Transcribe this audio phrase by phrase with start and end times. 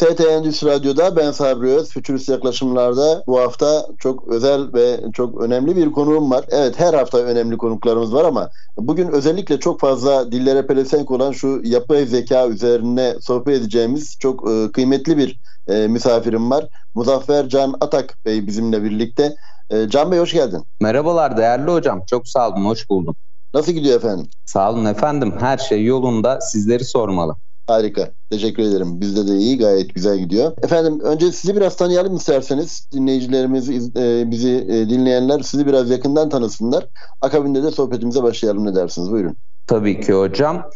[0.00, 1.90] TT Endüstri Radyo'da ben Sabri Öz.
[1.90, 6.44] Fütürist yaklaşımlarda bu hafta çok özel ve çok önemli bir konuğum var.
[6.48, 11.60] Evet her hafta önemli konuklarımız var ama bugün özellikle çok fazla dillere pelesenk olan şu
[11.64, 16.68] yapay zeka üzerine sohbet edeceğimiz çok e, kıymetli bir e, misafirim var.
[16.94, 19.34] Muzaffer Can Atak Bey bizimle birlikte.
[19.70, 20.64] E, Can Bey hoş geldin.
[20.80, 22.02] Merhabalar değerli hocam.
[22.06, 23.16] Çok sağ olun, hoş buldum.
[23.54, 24.28] Nasıl gidiyor efendim?
[24.44, 25.34] Sağ olun efendim.
[25.40, 26.40] Her şey yolunda.
[26.40, 27.36] Sizleri sormalı.
[27.70, 28.12] Harika.
[28.30, 29.00] Teşekkür ederim.
[29.00, 29.58] Bizde de iyi.
[29.58, 30.52] Gayet güzel gidiyor.
[30.62, 32.88] Efendim önce sizi biraz tanıyalım isterseniz.
[32.92, 36.88] Dinleyicilerimiz, e, bizi e, dinleyenler sizi biraz yakından tanısınlar.
[37.20, 39.10] Akabinde de sohbetimize başlayalım ne dersiniz?
[39.10, 39.36] Buyurun.
[39.66, 40.70] Tabii ki hocam.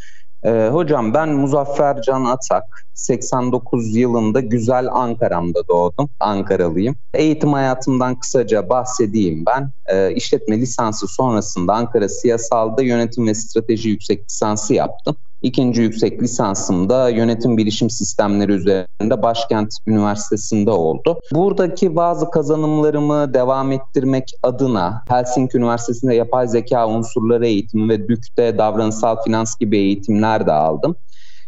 [0.44, 2.86] Ee, hocam ben Muzaffer Can Atak.
[2.94, 6.10] 89 yılında güzel Ankara'mda doğdum.
[6.20, 6.96] Ankaralıyım.
[7.14, 9.70] Eğitim hayatımdan kısaca bahsedeyim ben.
[9.86, 15.16] Ee, işletme lisansı sonrasında Ankara Siyasal'da yönetim ve strateji yüksek lisansı yaptım.
[15.44, 21.20] İkinci yüksek lisansım da yönetim bilişim sistemleri üzerinde Başkent Üniversitesi'nde oldu.
[21.32, 29.16] Buradaki bazı kazanımlarımı devam ettirmek adına Helsinki Üniversitesi'nde yapay zeka unsurları eğitimi ve DÜK'te davranışsal
[29.24, 30.96] finans gibi eğitimler de aldım.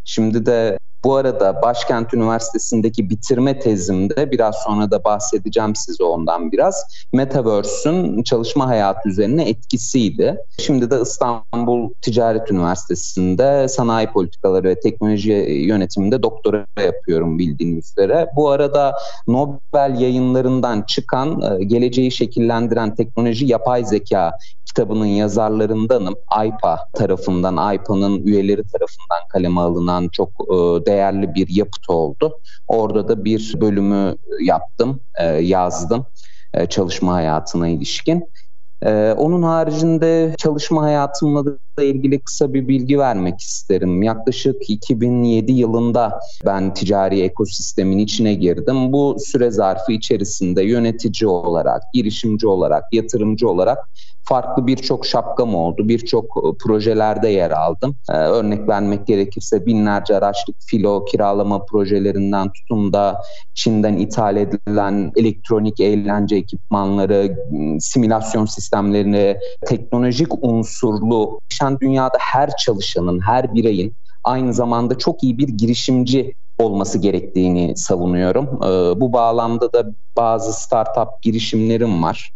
[0.05, 6.83] Şimdi de bu arada Başkent Üniversitesi'ndeki bitirme tezimde biraz sonra da bahsedeceğim size ondan biraz.
[7.13, 10.37] Metaverse'ün çalışma hayatı üzerine etkisiydi.
[10.59, 15.31] Şimdi de İstanbul Ticaret Üniversitesi'nde sanayi politikaları ve teknoloji
[15.67, 18.29] yönetiminde doktora yapıyorum bildiğiniz üzere.
[18.35, 18.93] Bu arada
[19.27, 24.31] Nobel yayınlarından çıkan e, geleceği şekillendiren teknoloji yapay zeka
[24.65, 26.15] kitabının yazarlarındanım.
[26.27, 32.39] AYPA tarafından, AYPA'nın üyeleri tarafından kaleme alınan çok e, değerli bir yapıt oldu.
[32.67, 36.05] Orada da bir bölümü yaptım, e, yazdım
[36.53, 38.31] e, çalışma hayatına ilişkin.
[39.17, 41.45] Onun haricinde çalışma hayatımla
[41.83, 44.03] ilgili kısa bir bilgi vermek isterim.
[44.03, 48.93] Yaklaşık 2007 yılında ben ticari ekosistemin içine girdim.
[48.93, 53.89] Bu süre zarfı içerisinde yönetici olarak, girişimci olarak, yatırımcı olarak
[54.27, 55.89] farklı birçok şapkam oldu.
[55.89, 57.95] Birçok e, projelerde yer aldım.
[58.11, 63.21] Ee, örnek vermek gerekirse binlerce araçlık filo kiralama projelerinden tutun da
[63.53, 67.37] Çin'den ithal edilen elektronik eğlence ekipmanları,
[67.79, 75.47] simülasyon sistemlerini, teknolojik unsurlu, şen dünyada her çalışanın, her bireyin aynı zamanda çok iyi bir
[75.47, 78.45] girişimci olması gerektiğini savunuyorum.
[78.63, 79.85] Ee, bu bağlamda da
[80.17, 82.31] bazı startup girişimlerim var.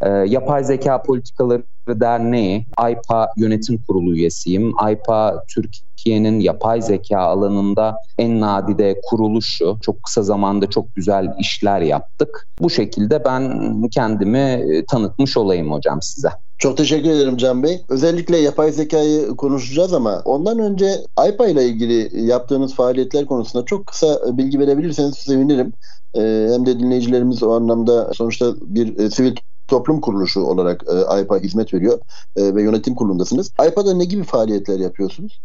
[0.00, 4.72] E, Yapay Zeka Politikaları Derneği, AYPA Yönetim Kurulu üyesiyim.
[4.78, 9.78] AYPA Türkiye'nin yapay zeka alanında en nadide kuruluşu.
[9.82, 12.48] Çok kısa zamanda çok güzel işler yaptık.
[12.60, 16.28] Bu şekilde ben kendimi e, tanıtmış olayım hocam size.
[16.58, 17.84] Çok teşekkür ederim Can Bey.
[17.88, 24.38] Özellikle yapay zekayı konuşacağız ama ondan önce AYPA ile ilgili yaptığınız faaliyetler konusunda çok kısa
[24.38, 25.72] bilgi verebilirseniz sevinirim.
[26.14, 29.36] Ee, hem de dinleyicilerimiz o anlamda sonuçta bir e, sivil
[29.68, 31.98] toplum kuruluşu olarak e, AYPA hizmet veriyor
[32.36, 33.50] e, ve yönetim kurulundasınız.
[33.58, 35.40] AYPA'da ne gibi faaliyetler yapıyorsunuz?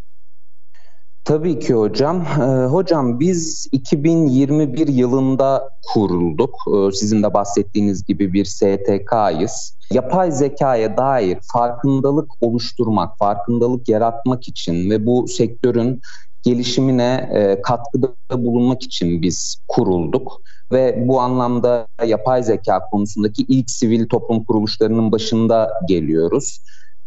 [1.25, 2.25] Tabii ki hocam.
[2.41, 6.55] Ee, hocam biz 2021 yılında kurulduk.
[6.67, 9.77] Ee, sizin de bahsettiğiniz gibi bir STK'yız.
[9.93, 16.01] Yapay zekaya dair farkındalık oluşturmak, farkındalık yaratmak için ve bu sektörün
[16.43, 24.07] gelişimine e, katkıda bulunmak için biz kurulduk ve bu anlamda yapay zeka konusundaki ilk sivil
[24.07, 26.59] toplum kuruluşlarının başında geliyoruz.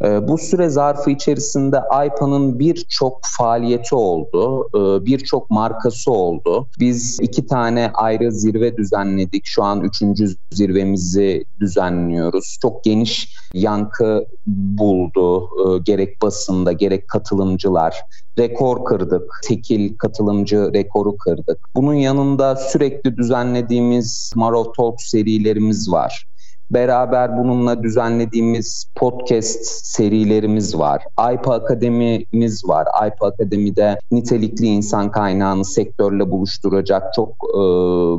[0.02, 6.68] Ee, bu süre zarfı içerisinde AYPA'nın birçok faaliyeti oldu, ee, birçok markası oldu.
[6.80, 9.42] Biz iki tane ayrı zirve düzenledik.
[9.46, 12.58] Şu an üçüncü zirvemizi düzenliyoruz.
[12.62, 18.02] Çok geniş yankı buldu e, gerek basında gerek katılımcılar.
[18.38, 21.58] Rekor kırdık, tekil katılımcı rekoru kırdık.
[21.74, 26.26] Bunun yanında sürekli düzenlediğimiz Marov Talk serilerimiz var.
[26.74, 31.02] Beraber bununla düzenlediğimiz podcast serilerimiz var.
[31.16, 32.86] AYPA Akademimiz var.
[32.92, 37.62] AYPA Akademi'de nitelikli insan kaynağını sektörle buluşturacak çok e,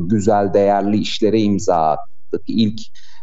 [0.07, 2.41] güzel, değerli işlere imza attık.
[2.47, 2.81] İlk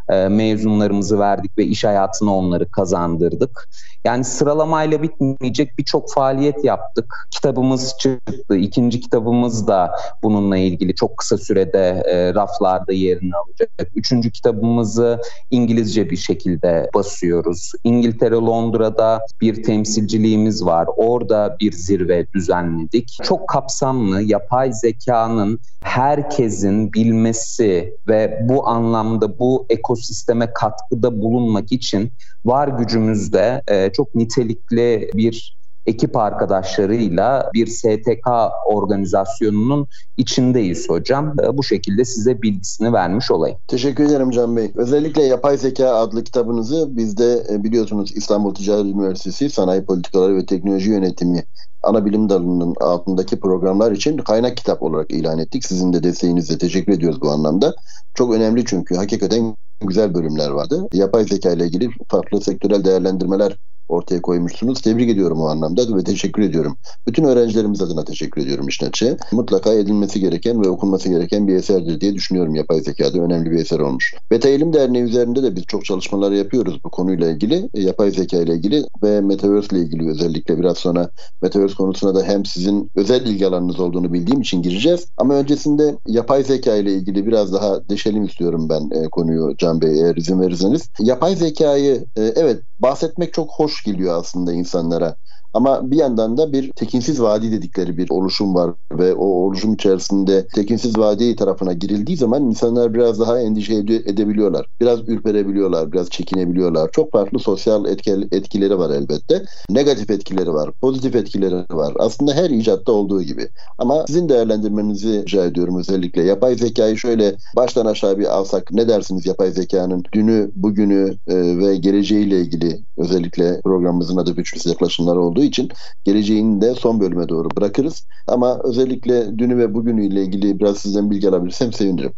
[0.09, 3.69] e, mezunlarımızı verdik ve iş hayatına onları kazandırdık.
[4.05, 7.15] Yani sıralamayla bitmeyecek birçok faaliyet yaptık.
[7.31, 8.57] Kitabımız çıktı.
[8.57, 9.91] İkinci kitabımız da
[10.23, 13.71] bununla ilgili çok kısa sürede e, raflarda yerini alacak.
[13.95, 15.21] Üçüncü kitabımızı
[15.51, 17.73] İngilizce bir şekilde basıyoruz.
[17.85, 20.89] İngiltere, Londra'da bir temsilciliğimiz var.
[20.97, 23.19] Orada bir zirve düzenledik.
[23.23, 32.13] Çok kapsamlı yapay zekanın herkesin bilmesi ve bu anlamda bu ekosisteme katkıda bulunmak için
[32.45, 38.29] var gücümüzde e, çok nitelikli bir ekip arkadaşlarıyla bir STK
[38.67, 39.87] organizasyonunun
[40.17, 41.35] içindeyiz hocam.
[41.45, 43.59] E, bu şekilde size bilgisini vermiş olayım.
[43.69, 44.73] Teşekkür ederim Can Bey.
[44.75, 50.91] Özellikle Yapay Zeka adlı kitabınızı bizde e, biliyorsunuz İstanbul Ticaret Üniversitesi Sanayi Politikaları ve Teknoloji
[50.91, 51.45] Yönetimi
[51.83, 55.65] ana bilim dalının altındaki programlar için kaynak kitap olarak ilan ettik.
[55.65, 57.75] Sizin de desteğinizle teşekkür ediyoruz bu anlamda.
[58.15, 60.89] Çok önemli çünkü hakikaten güzel bölümler vardı.
[60.93, 63.57] Yapay zeka ile ilgili farklı sektörel değerlendirmeler
[63.89, 64.81] ortaya koymuşsunuz.
[64.81, 66.77] Tebrik ediyorum o anlamda ve teşekkür ediyorum.
[67.07, 69.17] Bütün öğrencilerimiz adına teşekkür ediyorum işin açığı.
[69.33, 73.19] Mutlaka edilmesi gereken ve okunması gereken bir eserdir diye düşünüyorum yapay zekada.
[73.19, 74.15] Önemli bir eser olmuş.
[74.31, 77.71] Beta İlim Derneği üzerinde de biz çok çalışmalar yapıyoruz bu konuyla ilgili.
[77.75, 81.11] Yapay zeka ile ilgili ve Metaverse ile ilgili özellikle biraz sonra
[81.43, 85.07] Metaverse konusuna da hem sizin özel ilgi alanınız olduğunu bildiğim için gireceğiz.
[85.17, 90.01] Ama öncesinde yapay zeka ile ilgili biraz daha deşelim istiyorum ben e, konuyu Can Bey
[90.01, 90.89] eğer izin verirseniz.
[91.01, 95.17] Yapay zekayı e, evet bahsetmek çok hoş geliyor aslında insanlara.
[95.55, 100.47] Ama bir yandan da bir tekinsiz vadi dedikleri bir oluşum var ve o oluşum içerisinde
[100.55, 104.67] tekinsiz vadi tarafına girildiği zaman insanlar biraz daha endişe edebiliyorlar.
[104.81, 106.91] Biraz ürperebiliyorlar, biraz çekinebiliyorlar.
[106.93, 107.87] Çok farklı sosyal
[108.33, 109.45] etkileri var elbette.
[109.71, 111.95] Negatif etkileri var, pozitif etkileri var.
[111.99, 113.49] Aslında her icatta olduğu gibi.
[113.79, 116.23] Ama sizin değerlendirmenizi rica ediyorum özellikle.
[116.23, 121.77] Yapay zekayı şöyle baştan aşağı bir alsak ne dersiniz yapay zekanın dünü, bugünü e, ve
[121.77, 125.69] geleceğiyle ilgili özellikle programımızın adı Güçlü Yaklaşımlar olduğu olduğu için
[126.05, 128.07] geleceğini de son bölüme doğru bırakırız.
[128.27, 132.13] Ama özellikle dünü ve bugünüyle ilgili biraz sizden bilgi alabilirsem sevinirim.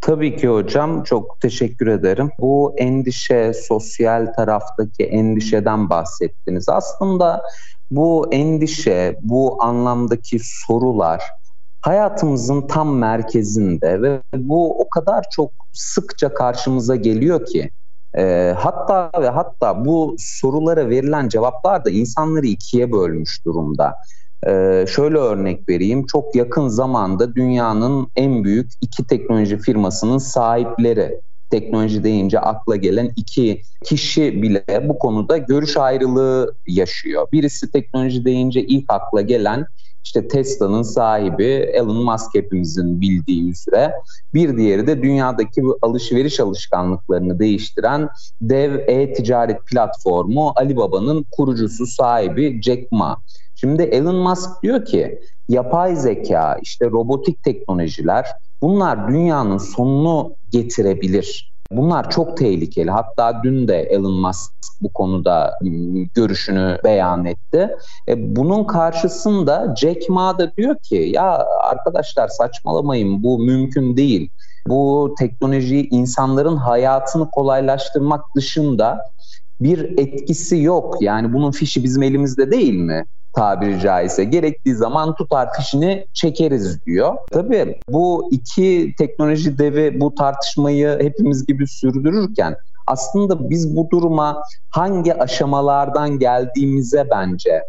[0.00, 2.30] Tabii ki hocam çok teşekkür ederim.
[2.38, 6.68] Bu endişe, sosyal taraftaki endişeden bahsettiniz.
[6.68, 7.42] Aslında
[7.90, 11.22] bu endişe, bu anlamdaki sorular
[11.80, 17.70] hayatımızın tam merkezinde ve bu o kadar çok sıkça karşımıza geliyor ki
[18.18, 23.96] e, hatta ve hatta bu sorulara verilen cevaplar da insanları ikiye bölmüş durumda.
[24.46, 26.06] Ee, şöyle örnek vereyim.
[26.06, 31.20] Çok yakın zamanda dünyanın en büyük iki teknoloji firmasının sahipleri
[31.52, 37.26] teknoloji deyince akla gelen iki kişi bile bu konuda görüş ayrılığı yaşıyor.
[37.32, 39.66] Birisi teknoloji deyince ilk akla gelen
[40.04, 43.92] işte Tesla'nın sahibi Elon Musk hepimizin bildiği üzere.
[44.34, 48.08] Bir diğeri de dünyadaki bu alışveriş alışkanlıklarını değiştiren
[48.40, 53.22] dev e-ticaret platformu Alibaba'nın kurucusu sahibi Jack Ma.
[53.64, 58.26] Şimdi Elon Musk diyor ki yapay zeka, işte robotik teknolojiler
[58.62, 61.52] bunlar dünyanın sonunu getirebilir.
[61.72, 62.90] Bunlar çok tehlikeli.
[62.90, 67.76] Hatta dün de Elon Musk bu konuda ıı, görüşünü beyan etti.
[68.08, 74.30] E, bunun karşısında Jack Ma da diyor ki ya arkadaşlar saçmalamayın bu mümkün değil.
[74.68, 79.12] Bu teknoloji insanların hayatını kolaylaştırmak dışında
[79.64, 80.96] bir etkisi yok.
[81.00, 83.04] Yani bunun fişi bizim elimizde değil mi?
[83.32, 87.14] tabiri caizse gerektiği zaman tutar fişini çekeriz diyor.
[87.30, 92.56] Tabii bu iki teknoloji devi bu tartışmayı hepimiz gibi sürdürürken
[92.86, 97.62] aslında biz bu duruma hangi aşamalardan geldiğimize bence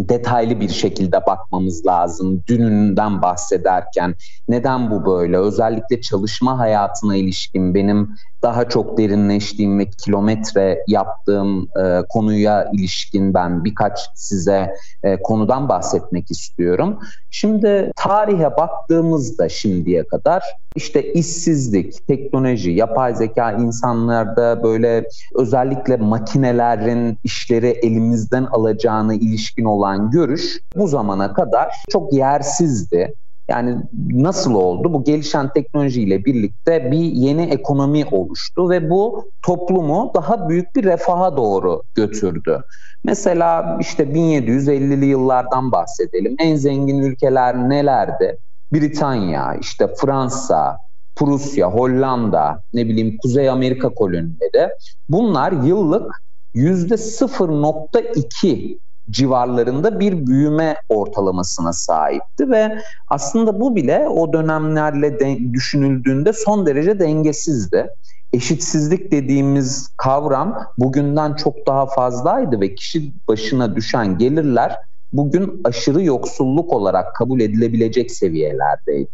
[0.00, 2.42] detaylı bir şekilde bakmamız lazım.
[2.46, 4.14] Dününden bahsederken
[4.48, 5.38] neden bu böyle?
[5.38, 13.64] Özellikle çalışma hayatına ilişkin benim daha çok derinleştiğim ve kilometre yaptığım e, konuya ilişkin ben
[13.64, 16.98] birkaç size e, konudan bahsetmek istiyorum.
[17.30, 20.42] Şimdi tarihe baktığımızda şimdiye kadar
[20.76, 30.60] işte işsizlik, teknoloji, yapay zeka insanlarda böyle özellikle makinelerin işleri elimizden alacağını ilişkin olan görüş
[30.76, 33.14] bu zamana kadar çok yersizdi.
[33.48, 33.76] Yani
[34.10, 34.92] nasıl oldu?
[34.92, 41.36] Bu gelişen teknolojiyle birlikte bir yeni ekonomi oluştu ve bu toplumu daha büyük bir refaha
[41.36, 42.62] doğru götürdü.
[43.04, 46.36] Mesela işte 1750'li yıllardan bahsedelim.
[46.38, 48.38] En zengin ülkeler nelerdi?
[48.72, 50.78] Britanya, işte Fransa,
[51.16, 54.68] Prusya, Hollanda, ne bileyim Kuzey Amerika kolonileri.
[55.08, 56.22] Bunlar yıllık
[56.54, 58.78] yüzde 0.2
[59.10, 67.00] civarlarında bir büyüme ortalamasına sahipti ve aslında bu bile o dönemlerle de, düşünüldüğünde son derece
[67.00, 67.88] dengesizdi.
[68.32, 74.76] Eşitsizlik dediğimiz kavram bugünden çok daha fazlaydı ve kişi başına düşen gelirler
[75.12, 79.10] bugün aşırı yoksulluk olarak kabul edilebilecek seviyelerdeydi.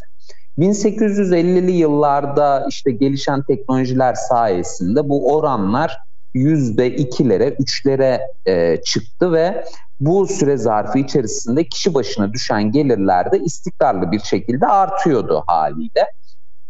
[0.59, 5.99] 1850'li yıllarda işte gelişen teknolojiler sayesinde bu oranlar
[6.35, 9.65] yüzde ikilere, üçlere e, çıktı ve
[10.01, 16.07] bu süre zarfı içerisinde kişi başına düşen gelirler de istikrarlı bir şekilde artıyordu haliyle.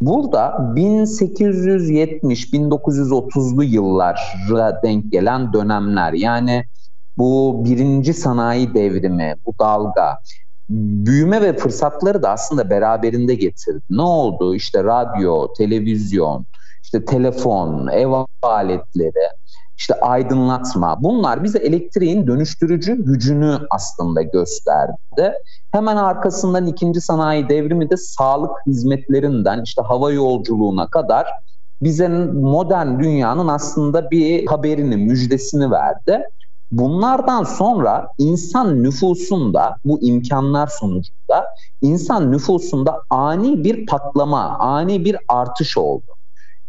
[0.00, 6.64] Burada 1870-1930'lu yıllara denk gelen dönemler yani
[7.18, 10.18] bu birinci sanayi devrimi, bu dalga
[10.68, 13.84] büyüme ve fırsatları da aslında beraberinde getirdi.
[13.90, 14.54] Ne oldu?
[14.54, 16.46] İşte radyo, televizyon,
[16.84, 18.12] işte telefon, ev
[18.42, 19.28] aletleri,
[19.76, 25.32] işte aydınlatma bunlar bize elektriğin dönüştürücü gücünü aslında gösterdi.
[25.72, 31.26] Hemen arkasından ikinci sanayi devrimi de sağlık hizmetlerinden işte hava yolculuğuna kadar
[31.82, 36.22] bize modern dünyanın aslında bir haberini, müjdesini verdi.
[36.72, 41.46] Bunlardan sonra insan nüfusunda bu imkanlar sonucunda
[41.82, 46.14] insan nüfusunda ani bir patlama, ani bir artış oldu.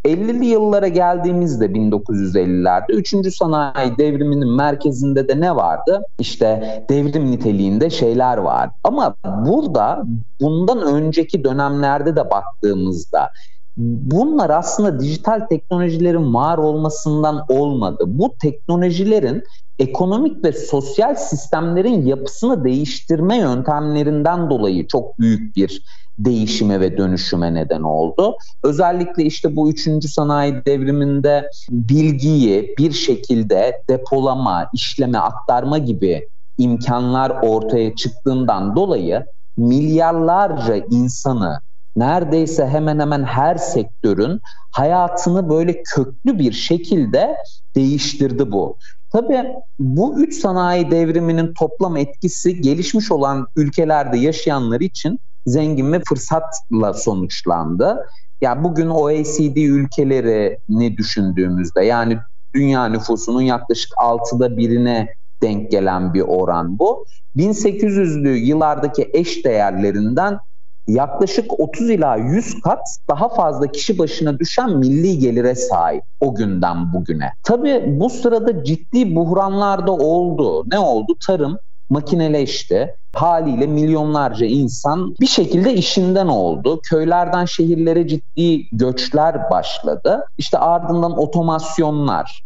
[0.06, 3.34] 50'li yıllara geldiğimizde 1950'lerde 3.
[3.34, 6.02] sanayi devriminin merkezinde de ne vardı?
[6.18, 8.70] İşte devrim niteliğinde şeyler var.
[8.84, 10.02] Ama burada
[10.40, 13.30] bundan önceki dönemlerde de baktığımızda
[13.76, 18.04] bunlar aslında dijital teknolojilerin var olmasından olmadı.
[18.06, 19.42] Bu teknolojilerin
[19.78, 25.82] ekonomik ve sosyal sistemlerin yapısını değiştirme yöntemlerinden dolayı çok büyük bir
[26.18, 28.36] değişime ve dönüşüme neden oldu.
[28.64, 36.28] Özellikle işte bu üçüncü sanayi devriminde bilgiyi bir şekilde depolama, işleme, aktarma gibi
[36.58, 41.60] imkanlar ortaya çıktığından dolayı milyarlarca insanı
[41.96, 44.40] neredeyse hemen hemen her sektörün
[44.70, 47.36] hayatını böyle köklü bir şekilde
[47.76, 48.78] değiştirdi bu.
[49.16, 56.92] Tabii bu üç sanayi devriminin toplam etkisi gelişmiş olan ülkelerde yaşayanlar için zengin ve fırsatla
[56.94, 58.06] sonuçlandı.
[58.40, 62.18] Ya bugün OECD ülkelerini düşündüğümüzde yani
[62.54, 67.06] dünya nüfusunun yaklaşık altıda birine denk gelen bir oran bu.
[67.36, 70.38] 1800'lü yıllardaki eş değerlerinden
[70.88, 76.92] yaklaşık 30 ila 100 kat daha fazla kişi başına düşen milli gelire sahip o günden
[76.92, 77.32] bugüne.
[77.42, 80.64] Tabii bu sırada ciddi buhranlar da oldu.
[80.72, 81.16] Ne oldu?
[81.26, 81.58] Tarım
[81.90, 82.96] makineleşti.
[83.14, 86.80] Haliyle milyonlarca insan bir şekilde işinden oldu.
[86.82, 90.24] Köylerden şehirlere ciddi göçler başladı.
[90.38, 92.42] İşte ardından otomasyonlar,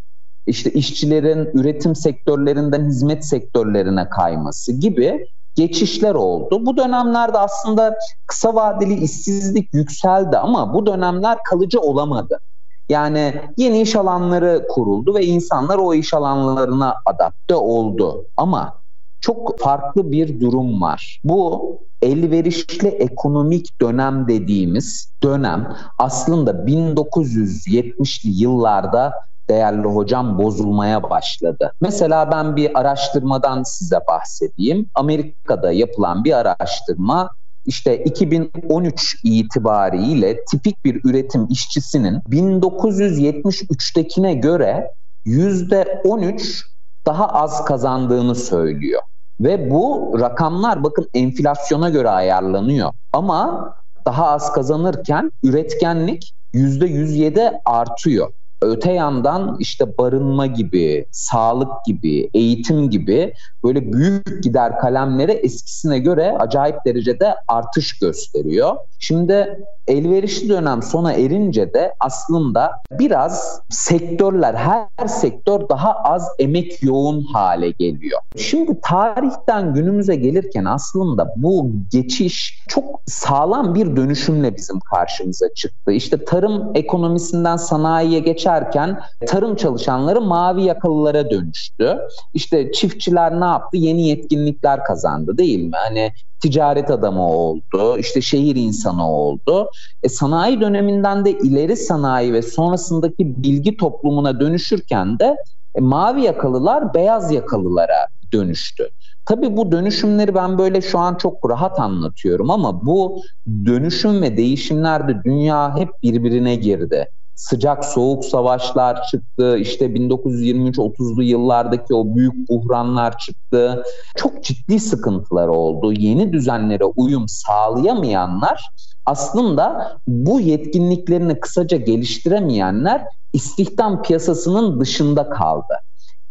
[0.46, 5.26] işte işçilerin üretim sektörlerinden hizmet sektörlerine kayması gibi
[5.60, 6.66] geçişler oldu.
[6.66, 12.40] Bu dönemlerde aslında kısa vadeli işsizlik yükseldi ama bu dönemler kalıcı olamadı.
[12.88, 18.26] Yani yeni iş alanları kuruldu ve insanlar o iş alanlarına adapte oldu.
[18.36, 18.80] Ama
[19.20, 21.20] çok farklı bir durum var.
[21.24, 29.12] Bu elverişli ekonomik dönem dediğimiz dönem aslında 1970'li yıllarda
[29.50, 31.72] değerli hocam bozulmaya başladı.
[31.80, 34.86] Mesela ben bir araştırmadan size bahsedeyim.
[34.94, 37.30] Amerika'da yapılan bir araştırma
[37.66, 44.92] işte 2013 itibariyle tipik bir üretim işçisinin 1973'tekine göre
[45.26, 46.62] %13
[47.06, 49.02] daha az kazandığını söylüyor.
[49.40, 52.92] Ve bu rakamlar bakın enflasyona göre ayarlanıyor.
[53.12, 53.74] Ama
[54.06, 58.32] daha az kazanırken üretkenlik %107 artıyor.
[58.62, 66.36] Öte yandan işte barınma gibi, sağlık gibi, eğitim gibi böyle büyük gider kalemlere eskisine göre
[66.38, 68.76] acayip derecede artış gösteriyor.
[68.98, 77.22] Şimdi elverişli dönem sona erince de aslında biraz sektörler, her sektör daha az emek yoğun
[77.22, 78.20] hale geliyor.
[78.36, 85.92] Şimdi tarihten günümüze gelirken aslında bu geçiş çok sağlam bir dönüşümle bizim karşımıza çıktı.
[85.92, 91.98] İşte tarım ekonomisinden sanayiye geçerken tarım çalışanları mavi yakalılara dönüştü.
[92.34, 93.76] İşte çiftçiler ne yaptı?
[93.76, 95.72] Yeni yetkinlikler kazandı değil mi?
[95.74, 99.70] Hani ticaret adamı oldu, işte şehir insanı oldu.
[100.02, 105.36] E, sanayi döneminden de ileri sanayi ve sonrasındaki bilgi toplumuna dönüşürken de
[105.74, 108.90] e, mavi yakalılar beyaz yakalılara dönüştü.
[109.24, 113.22] Tabii bu dönüşümleri ben böyle şu an çok rahat anlatıyorum ama bu
[113.66, 117.08] dönüşüm ve değişimlerde dünya hep birbirine girdi.
[117.40, 119.58] Sıcak soğuk savaşlar çıktı.
[119.58, 123.84] İşte 1923-30'lu yıllardaki o büyük buhranlar çıktı.
[124.16, 125.92] Çok ciddi sıkıntılar oldu.
[125.92, 128.70] Yeni düzenlere uyum sağlayamayanlar
[129.06, 135.74] aslında bu yetkinliklerini kısaca geliştiremeyenler istihdam piyasasının dışında kaldı.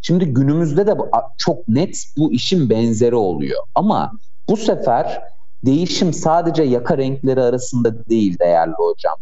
[0.02, 0.98] Şimdi günümüzde de
[1.38, 3.64] çok net bu işin benzeri oluyor.
[3.76, 4.12] Ama
[4.50, 5.22] bu sefer
[5.66, 9.16] değişim sadece yaka renkleri arasında değil değerli hocam.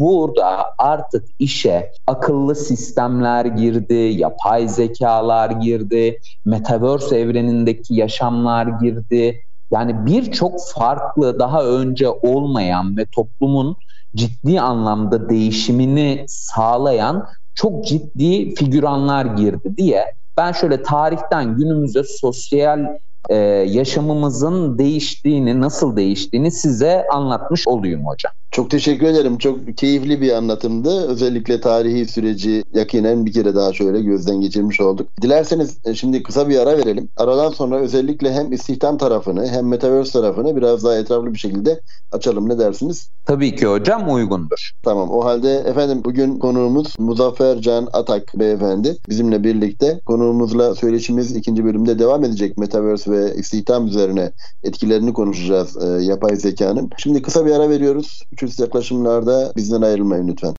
[0.00, 9.42] Burada artık işe akıllı sistemler girdi, yapay zekalar girdi, metaverse evrenindeki yaşamlar girdi.
[9.70, 13.76] Yani birçok farklı daha önce olmayan ve toplumun
[14.16, 22.86] ciddi anlamda değişimini sağlayan çok ciddi figüranlar girdi diye ben şöyle tarihten günümüze sosyal
[23.28, 23.36] e,
[23.68, 28.32] yaşamımızın değiştiğini, nasıl değiştiğini size anlatmış olayım hocam.
[28.52, 29.38] Çok teşekkür ederim.
[29.38, 31.08] Çok keyifli bir anlatımdı.
[31.08, 35.08] Özellikle tarihi süreci yakinen bir kere daha şöyle gözden geçirmiş olduk.
[35.22, 37.08] Dilerseniz e, şimdi kısa bir ara verelim.
[37.16, 41.80] Aradan sonra özellikle hem istihdam tarafını hem metaverse tarafını biraz daha etraflı bir şekilde
[42.12, 42.48] açalım.
[42.48, 43.10] Ne dersiniz?
[43.26, 44.70] Tabii ki hocam uygundur.
[44.82, 48.96] Tamam o halde efendim bugün konuğumuz Muzaffer Can Atak beyefendi.
[49.08, 52.58] Bizimle birlikte konuğumuzla söyleşimiz ikinci bölümde devam edecek.
[52.58, 56.90] Metaverse ve istihdam üzerine etkilerini konuşacağız e, yapay zekanın.
[56.98, 58.22] Şimdi kısa bir ara veriyoruz.
[58.42, 60.54] Üçüncü yaklaşımlarda bizden ayrılmayın lütfen.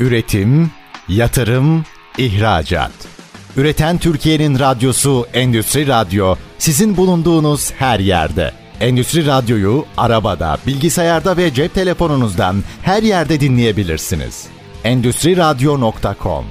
[0.00, 0.70] Üretim,
[1.08, 1.84] yatırım,
[2.18, 2.92] ihracat.
[3.56, 8.52] Üreten Türkiye'nin radyosu Endüstri Radyo sizin bulunduğunuz her yerde.
[8.80, 14.46] Endüstri Radyo'yu arabada, bilgisayarda ve cep telefonunuzdan her yerde dinleyebilirsiniz.
[14.84, 16.44] Endüstri Radyo.com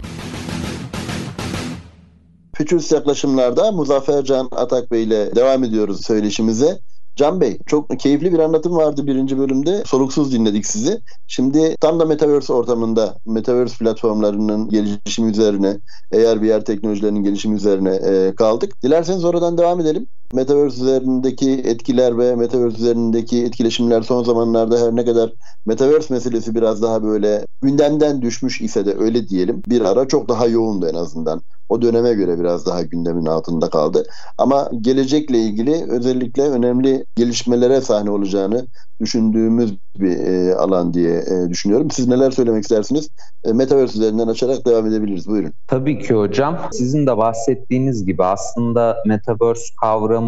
[2.55, 6.79] Fütürist yaklaşımlarda Muzaffer Can Atak Bey ile devam ediyoruz söyleşimize.
[7.15, 9.83] Can Bey çok keyifli bir anlatım vardı birinci bölümde.
[9.85, 11.01] Soluksuz dinledik sizi.
[11.27, 15.79] Şimdi tam da Metaverse ortamında Metaverse platformlarının gelişimi üzerine,
[16.11, 18.83] eğer yer teknolojilerinin gelişimi üzerine e, kaldık.
[18.83, 20.07] Dilerseniz oradan devam edelim.
[20.33, 25.33] Metaverse üzerindeki etkiler ve Metaverse üzerindeki etkileşimler son zamanlarda her ne kadar
[25.65, 29.61] Metaverse meselesi biraz daha böyle gündemden düşmüş ise de öyle diyelim.
[29.67, 34.03] Bir ara çok daha yoğundu en azından o döneme göre biraz daha gündemin altında kaldı.
[34.37, 38.67] Ama gelecekle ilgili özellikle önemli gelişmelere sahne olacağını
[39.01, 41.91] düşündüğümüz bir e, alan diye e, düşünüyorum.
[41.91, 43.09] Siz neler söylemek istersiniz?
[43.45, 45.27] E, Metaverse üzerinden açarak devam edebiliriz.
[45.27, 45.53] Buyurun.
[45.67, 46.57] Tabii ki hocam.
[46.71, 50.22] Sizin de bahsettiğiniz gibi aslında Metaverse kavramı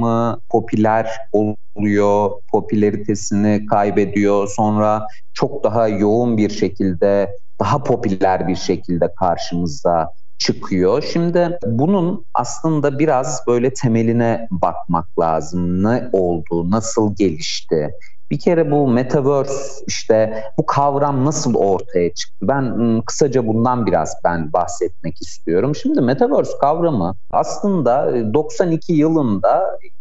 [0.50, 4.48] popüler oluyor, popülaritesini kaybediyor.
[4.48, 11.04] Sonra çok daha yoğun bir şekilde, daha popüler bir şekilde karşımızda çıkıyor.
[11.14, 15.84] Şimdi bunun aslında biraz böyle temeline bakmak lazım.
[15.84, 17.92] Ne oldu, nasıl gelişti?
[18.32, 22.36] Bir kere bu metaverse işte bu kavram nasıl ortaya çıktı?
[22.42, 25.76] Ben kısaca bundan biraz ben bahsetmek istiyorum.
[25.76, 29.58] Şimdi metaverse kavramı aslında 92 ıı, yılında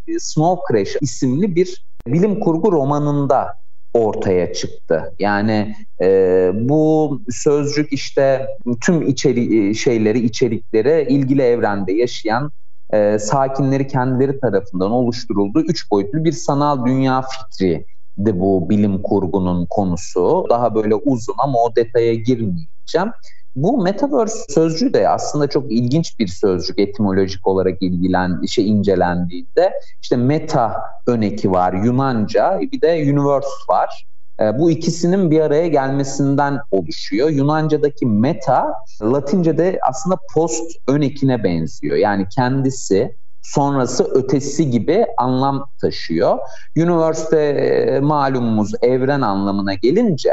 [0.09, 5.15] ıı, Snow Crash isimli bir bilim kurgu romanında ortaya çıktı.
[5.19, 8.47] Yani e, bu sözcük işte
[8.81, 12.51] tüm içeri şeyleri, içerikleri ilgili evrende yaşayan
[12.93, 17.87] e, sakinleri kendileri tarafından oluşturulduğu üç boyutlu bir sanal dünya fikri
[18.19, 20.47] de bu bilim kurgunun konusu.
[20.51, 23.13] Daha böyle uzun ama o detaya girmeyeceğim.
[23.57, 29.73] Bu metaverse sözcüğü de aslında çok ilginç bir sözcük etimolojik olarak ilgilen, şey incelendiğinde.
[30.03, 34.07] işte meta öneki var Yunanca bir de universe var.
[34.41, 37.31] E, bu ikisinin bir araya gelmesinden oluşuyor.
[37.31, 41.97] Yunanca'daki meta Latince'de aslında post önekine benziyor.
[41.97, 46.39] Yani kendisi sonrası ötesi gibi anlam taşıyor.
[46.77, 50.31] Üniversite e, malumumuz evren anlamına gelince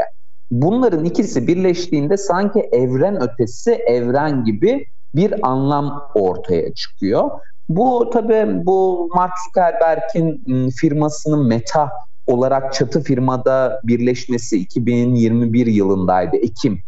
[0.50, 7.30] bunların ikisi birleştiğinde sanki evren ötesi evren gibi bir anlam ortaya çıkıyor.
[7.68, 11.90] Bu tabii bu Mark Zuckerberg'in ıı, firmasının Meta
[12.26, 16.82] olarak çatı firmada birleşmesi 2021 yılındaydı Ekim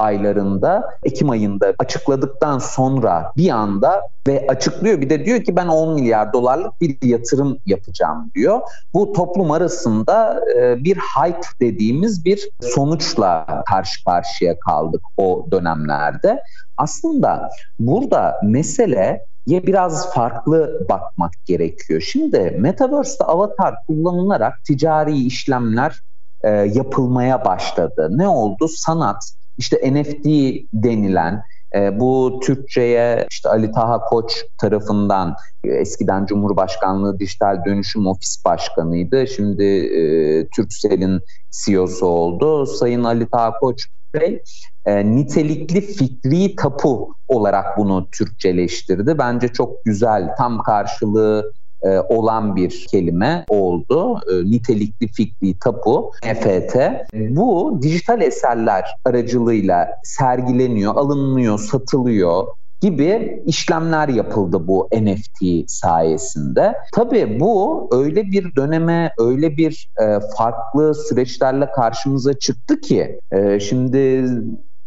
[0.00, 5.94] aylarında Ekim ayında açıkladıktan sonra bir anda ve açıklıyor bir de diyor ki ben 10
[5.94, 8.60] milyar dolarlık bir yatırım yapacağım diyor.
[8.94, 16.42] Bu toplum arasında e, bir hype dediğimiz bir sonuçla karşı karşıya kaldık o dönemlerde.
[16.76, 22.00] Aslında burada mesele ye biraz farklı bakmak gerekiyor.
[22.00, 26.00] Şimdi Metaverse'de avatar kullanılarak ticari işlemler
[26.42, 28.08] e, yapılmaya başladı.
[28.10, 28.68] Ne oldu?
[28.68, 30.26] Sanat, işte NFT
[30.72, 31.42] denilen
[31.74, 39.26] e, bu Türkçe'ye işte Ali Taha Koç tarafından e, eskiden Cumhurbaşkanlığı Dijital Dönüşüm Ofis Başkanıydı.
[39.26, 40.02] Şimdi e,
[40.48, 41.20] Türksel'in
[41.64, 42.66] CEO'su oldu.
[42.66, 44.42] Sayın Ali Taha Koç Bey
[44.86, 49.18] e, nitelikli fikri tapu olarak bunu Türkçeleştirdi.
[49.18, 54.20] Bence çok güzel, tam karşılığı e, olan bir kelime oldu.
[54.32, 56.76] E, nitelikli fikri tapu, NFT.
[57.12, 62.46] Bu dijital eserler aracılığıyla sergileniyor, alınıyor, satılıyor
[62.80, 66.74] gibi işlemler yapıldı bu NFT sayesinde.
[66.94, 73.18] Tabii bu öyle bir döneme, öyle bir e, farklı süreçlerle karşımıza çıktı ki
[73.60, 74.24] şimdi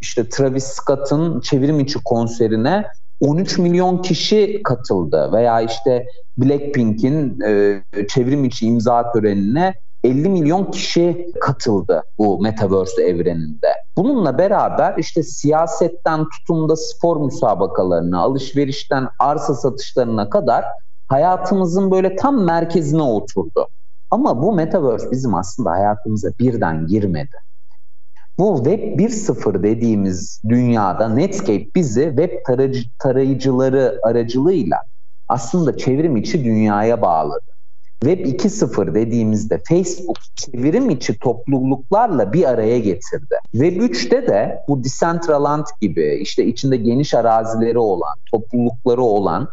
[0.01, 2.85] işte Travis Scott'ın çevrim içi konserine
[3.23, 6.07] 13 milyon kişi katıldı veya işte
[6.37, 13.67] Blackpink'in e, çevrim içi imza törenine 50 milyon kişi katıldı bu Metaverse evreninde.
[13.97, 20.65] Bununla beraber işte siyasetten tutun da spor müsabakalarına, alışverişten arsa satışlarına kadar
[21.07, 23.67] hayatımızın böyle tam merkezine oturdu.
[24.11, 27.35] Ama bu Metaverse bizim aslında hayatımıza birden girmedi.
[28.37, 34.77] Bu Web 1.0 dediğimiz dünyada Netscape bizi web tarayıcı, tarayıcıları aracılığıyla
[35.27, 37.45] aslında çevrim içi dünyaya bağladı.
[38.03, 43.35] Web 2.0 dediğimizde Facebook çevrim içi topluluklarla bir araya getirdi.
[43.51, 49.49] Web 3'te de bu Decentraland gibi işte içinde geniş arazileri olan, toplulukları olan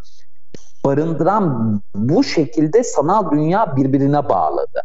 [0.85, 4.83] barındıran bu şekilde sanal dünya birbirine bağladı.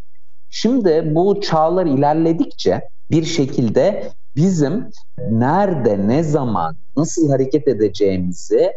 [0.49, 2.81] Şimdi bu çağlar ilerledikçe
[3.11, 4.89] bir şekilde bizim
[5.29, 8.73] nerede, ne zaman, nasıl hareket edeceğimizi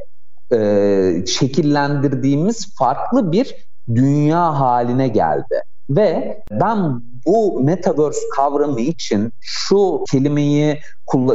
[0.52, 0.58] e,
[1.26, 5.62] şekillendirdiğimiz farklı bir dünya haline geldi.
[5.90, 10.80] Ve ben bu metaverse kavramı için şu kelimeyi,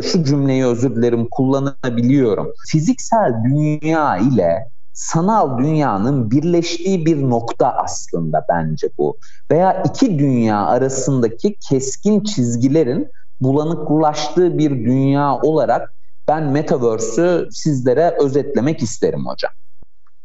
[0.02, 2.54] şu cümleyi özür dilerim kullanabiliyorum.
[2.68, 9.18] Fiziksel dünya ile sanal dünyanın birleştiği bir nokta aslında bence bu.
[9.52, 15.94] Veya iki dünya arasındaki keskin çizgilerin bulanıklaştığı bir dünya olarak
[16.28, 19.52] ben Metaverse'ü sizlere özetlemek isterim hocam.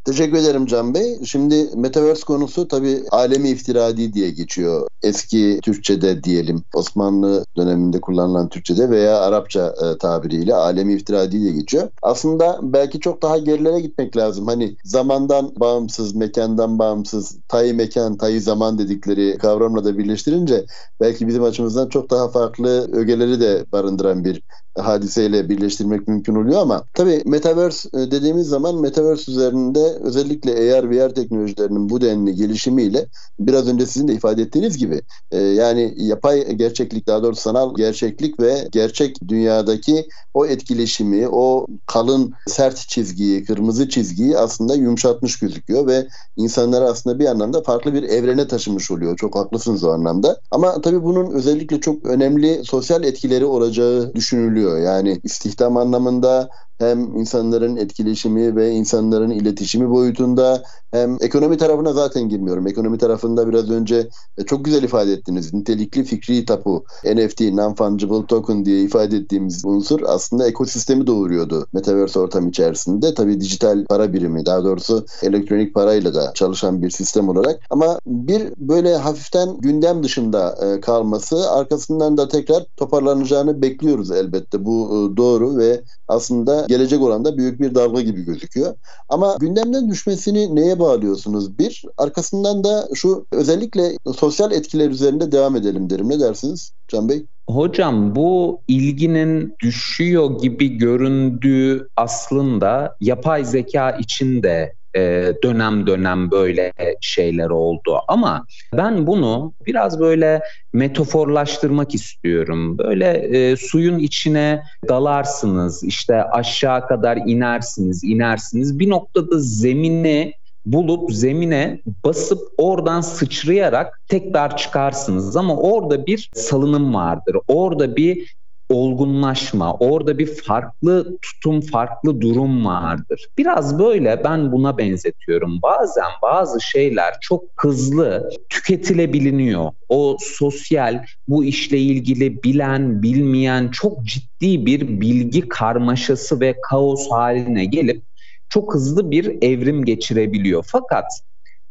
[0.04, 1.18] Teşekkür ederim Can Bey.
[1.24, 4.88] Şimdi Metaverse konusu tabii alemi iftiradi diye geçiyor.
[5.02, 11.88] Eski Türkçe'de diyelim Osmanlı döneminde kullanılan Türkçe'de veya Arapça e, tabiriyle alemi iftiradi diye geçiyor.
[12.02, 14.46] Aslında belki çok daha gerilere gitmek lazım.
[14.46, 20.66] Hani zamandan bağımsız, mekandan bağımsız, tayı mekan, tayı zaman dedikleri kavramla da birleştirince
[21.00, 24.42] belki bizim açımızdan çok daha farklı ögeleri de barındıran bir
[24.78, 31.14] hadiseyle birleştirmek mümkün oluyor ama tabii Metaverse e, dediğimiz zaman Metaverse üzerinde özellikle AR VR
[31.14, 33.06] teknolojilerinin bu denli gelişimiyle
[33.40, 38.40] biraz önce sizin de ifade ettiğiniz gibi e, yani yapay gerçeklik daha doğrusu sanal gerçeklik
[38.40, 46.06] ve gerçek dünyadaki o etkileşimi, o kalın sert çizgiyi, kırmızı çizgiyi aslında yumuşatmış gözüküyor ve
[46.36, 49.16] insanları aslında bir anlamda farklı bir evrene taşımış oluyor.
[49.16, 50.40] Çok haklısınız o anlamda.
[50.50, 54.67] Ama tabii bunun özellikle çok önemli sosyal etkileri olacağı düşünülüyor.
[54.76, 62.66] Yani istihdam anlamında hem insanların etkileşimi ve insanların iletişimi boyutunda hem ekonomi tarafına zaten girmiyorum.
[62.66, 65.54] Ekonomi tarafında biraz önce e, çok güzel ifade ettiniz.
[65.54, 72.48] Nitelikli fikri tapu, NFT, non-fungible token diye ifade ettiğimiz unsur aslında ekosistemi doğuruyordu Metaverse ortam
[72.48, 73.14] içerisinde.
[73.14, 77.60] Tabii dijital para birimi, daha doğrusu elektronik parayla da çalışan bir sistem olarak.
[77.70, 84.64] Ama bir böyle hafiften gündem dışında e, kalması arkasından da tekrar toparlanacağını bekliyoruz elbette.
[84.64, 88.74] Bu e, doğru ve aslında gelecek oranda büyük bir dalga gibi gözüküyor.
[89.08, 91.58] Ama gündemden düşmesini neye bağlıyorsunuz?
[91.58, 96.08] Bir, arkasından da şu özellikle sosyal etkiler üzerinde devam edelim derim.
[96.08, 97.26] Ne dersiniz Can Bey?
[97.48, 106.72] Hocam bu ilginin düşüyor gibi göründüğü aslında yapay zeka için de e, dönem dönem böyle
[107.00, 108.00] şeyler oldu.
[108.08, 108.46] Ama
[108.76, 112.78] ben bunu biraz böyle metaforlaştırmak istiyorum.
[112.78, 118.78] Böyle e, suyun içine dalarsınız, işte aşağı kadar inersiniz, inersiniz.
[118.78, 120.34] Bir noktada zemini
[120.72, 127.36] bulup zemine basıp oradan sıçrayarak tekrar çıkarsınız ama orada bir salınım vardır.
[127.48, 128.36] Orada bir
[128.68, 133.26] olgunlaşma, orada bir farklı tutum, farklı durum vardır.
[133.38, 135.62] Biraz böyle ben buna benzetiyorum.
[135.62, 139.70] Bazen bazı şeyler çok hızlı tüketilebiliniyor.
[139.88, 147.64] O sosyal, bu işle ilgili bilen, bilmeyen çok ciddi bir bilgi karmaşası ve kaos haline
[147.64, 148.02] gelip
[148.48, 150.64] çok hızlı bir evrim geçirebiliyor.
[150.66, 151.04] Fakat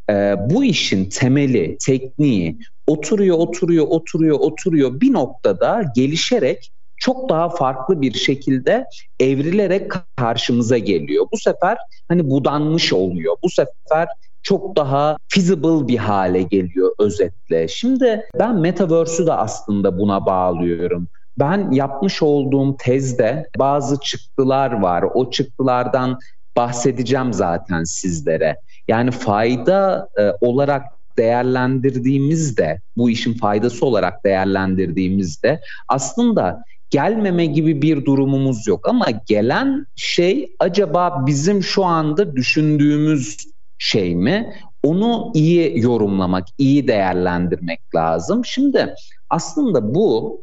[0.10, 8.02] e, bu işin temeli, tekniği oturuyor, oturuyor, oturuyor, oturuyor bir noktada gelişerek çok daha farklı
[8.02, 8.86] bir şekilde
[9.20, 11.26] evrilerek karşımıza geliyor.
[11.34, 13.36] Bu sefer hani budanmış oluyor.
[13.44, 14.08] Bu sefer
[14.44, 17.68] çok daha feasible bir hale geliyor özetle.
[17.68, 21.08] Şimdi ben Metaverse'ü de aslında buna bağlıyorum.
[21.40, 25.06] ben yapmış olduğum tezde bazı çıktılar var.
[25.14, 26.20] O çıktılardan
[26.58, 28.58] bahsedeceğim zaten sizlere.
[28.88, 30.84] Yani fayda e, olarak
[31.18, 40.56] değerlendirdiğimizde, bu işin faydası olarak değerlendirdiğimizde aslında gelmeme gibi bir durumumuz yok ama gelen şey
[40.60, 43.38] acaba bizim şu anda düşündüğümüz
[43.78, 44.54] şey mi?
[44.84, 48.46] Onu iyi yorumlamak, iyi değerlendirmek lazım.
[48.46, 48.96] Şimdi
[49.30, 50.38] aslında bu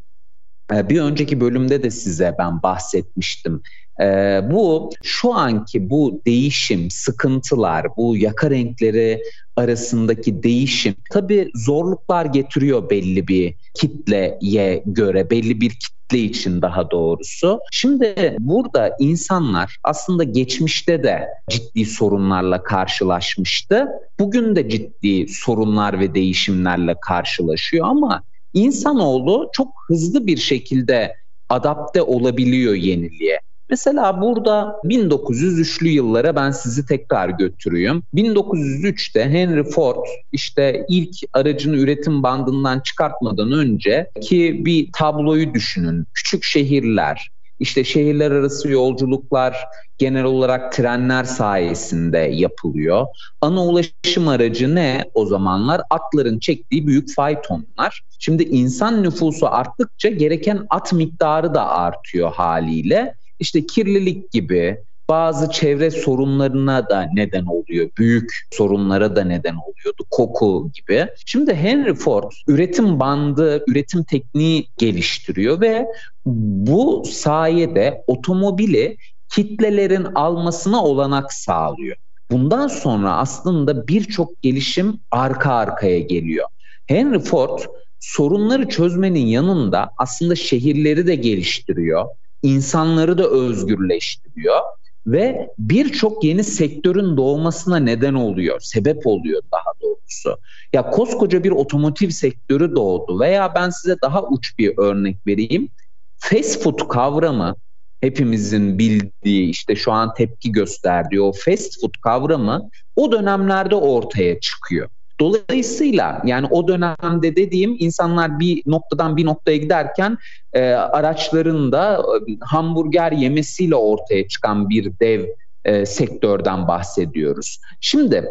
[0.72, 3.62] e, bir önceki bölümde de size ben bahsetmiştim.
[4.00, 9.22] Ee, bu şu anki bu değişim, sıkıntılar, bu yaka renkleri
[9.57, 17.61] arasındaki değişim tabii zorluklar getiriyor belli bir kitleye göre, belli bir kitle için daha doğrusu.
[17.72, 23.88] Şimdi burada insanlar aslında geçmişte de ciddi sorunlarla karşılaşmıştı.
[24.20, 28.22] Bugün de ciddi sorunlar ve değişimlerle karşılaşıyor ama
[28.54, 31.14] insanoğlu çok hızlı bir şekilde
[31.48, 33.40] adapte olabiliyor yeniliğe.
[33.70, 38.03] Mesela burada 1903'lü yıllara ben sizi tekrar götürüyorum.
[38.14, 46.07] 1903'te Henry Ford işte ilk aracını üretim bandından çıkartmadan önce ki bir tabloyu düşünün.
[46.14, 49.57] Küçük şehirler, işte şehirler arası yolculuklar
[49.98, 53.07] genel olarak trenler sayesinde yapılıyor.
[53.40, 55.81] Ana ulaşım aracı ne o zamanlar?
[55.90, 58.03] Atların çektiği büyük faytonlar.
[58.18, 64.78] Şimdi insan nüfusu arttıkça gereken at miktarı da artıyor haliyle işte kirlilik gibi
[65.09, 67.90] bazı çevre sorunlarına da neden oluyor.
[67.98, 70.04] Büyük sorunlara da neden oluyordu.
[70.11, 71.07] Koku gibi.
[71.26, 75.87] Şimdi Henry Ford üretim bandı, üretim tekniği geliştiriyor ve
[76.26, 78.96] bu sayede otomobili
[79.28, 81.96] kitlelerin almasına olanak sağlıyor.
[82.30, 86.46] Bundan sonra aslında birçok gelişim arka arkaya geliyor.
[86.87, 87.59] Henry Ford
[88.00, 92.07] sorunları çözmenin yanında aslında şehirleri de geliştiriyor
[92.44, 94.61] insanları da özgürleştiriyor
[95.07, 100.38] ve birçok yeni sektörün doğmasına neden oluyor, sebep oluyor daha doğrusu.
[100.72, 105.68] Ya koskoca bir otomotiv sektörü doğdu veya ben size daha uç bir örnek vereyim.
[106.16, 107.57] Fast food kavramı
[108.00, 114.88] hepimizin bildiği işte şu an tepki gösterdiği o fast food kavramı o dönemlerde ortaya çıkıyor.
[115.20, 120.18] Dolayısıyla yani o dönemde dediğim insanlar bir noktadan bir noktaya giderken
[120.53, 125.27] e, araçlarında e, hamburger yemesiyle ortaya çıkan bir dev
[125.64, 127.59] e, sektörden bahsediyoruz.
[127.81, 128.29] Şimdi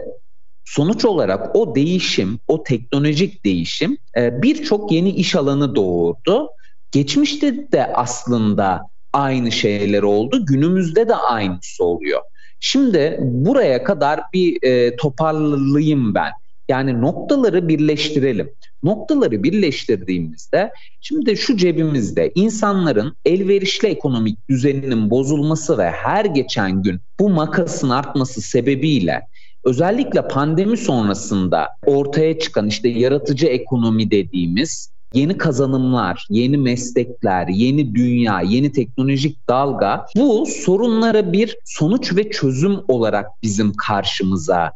[0.66, 6.50] sonuç olarak o değişim, o teknolojik değişim e, birçok yeni iş alanı doğurdu.
[6.92, 8.82] Geçmişte de aslında
[9.14, 12.22] aynı şeyler oldu, günümüzde de aynısı oluyor.
[12.60, 16.32] Şimdi buraya kadar bir e, toparlayayım ben.
[16.74, 18.52] Yani noktaları birleştirelim.
[18.84, 27.30] Noktaları birleştirdiğimizde şimdi şu cebimizde insanların elverişli ekonomik düzeninin bozulması ve her geçen gün bu
[27.30, 29.28] makasın artması sebebiyle
[29.64, 38.42] özellikle pandemi sonrasında ortaya çıkan işte yaratıcı ekonomi dediğimiz yeni kazanımlar, yeni meslekler, yeni dünya,
[38.42, 44.72] yeni teknolojik dalga bu sorunlara bir sonuç ve çözüm olarak bizim karşımıza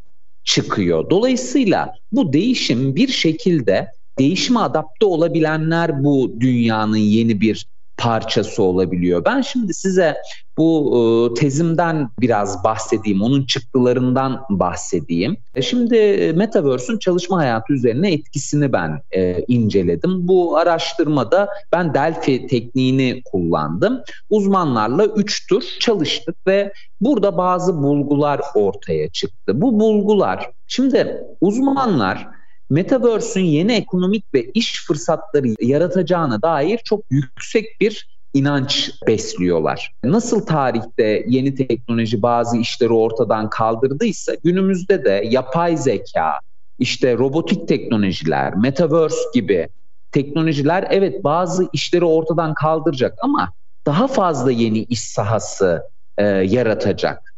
[0.48, 1.10] çıkıyor.
[1.10, 9.26] Dolayısıyla bu değişim bir şekilde değişime adapte olabilenler bu dünyanın yeni bir parçası olabiliyor.
[9.26, 10.18] Ben şimdi size
[10.58, 15.38] bu e, tezimden biraz bahsedeyim, onun çıktılarından bahsedeyim.
[15.56, 15.96] E, şimdi
[16.36, 20.28] Metaverse'ün çalışma hayatı üzerine etkisini ben e, inceledim.
[20.28, 24.02] Bu araştırmada ben Delphi tekniğini kullandım.
[24.30, 29.62] Uzmanlarla 3 tur çalıştık ve burada bazı bulgular ortaya çıktı.
[29.62, 32.37] Bu bulgular, şimdi uzmanlar
[32.70, 39.92] Metaverse'ün yeni ekonomik ve iş fırsatları yaratacağına dair çok yüksek bir inanç besliyorlar.
[40.04, 46.40] Nasıl tarihte yeni teknoloji bazı işleri ortadan kaldırdıysa günümüzde de yapay zeka,
[46.80, 49.70] işte robotik teknolojiler, metaverse gibi
[50.12, 53.54] teknolojiler evet bazı işleri ortadan kaldıracak ama
[53.88, 55.84] daha fazla yeni iş sahası
[56.18, 57.34] e, yaratacak.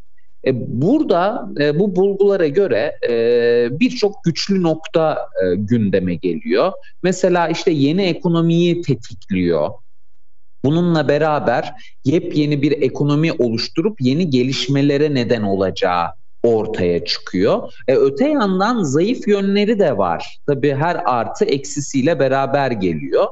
[0.46, 6.72] E, burada e, bu bulgulara göre e, birçok güçlü nokta gündeme geliyor.
[7.04, 9.70] Mesela işte yeni ekonomiyi tetikliyor.
[10.66, 11.74] Bununla beraber
[12.06, 16.08] yepyeni bir ekonomi oluşturup yeni gelişmelere neden olacağı
[16.44, 17.74] ortaya çıkıyor.
[17.88, 20.40] E, öte yandan zayıf yönleri de var.
[20.48, 23.28] Tabii her artı eksisiyle beraber geliyor.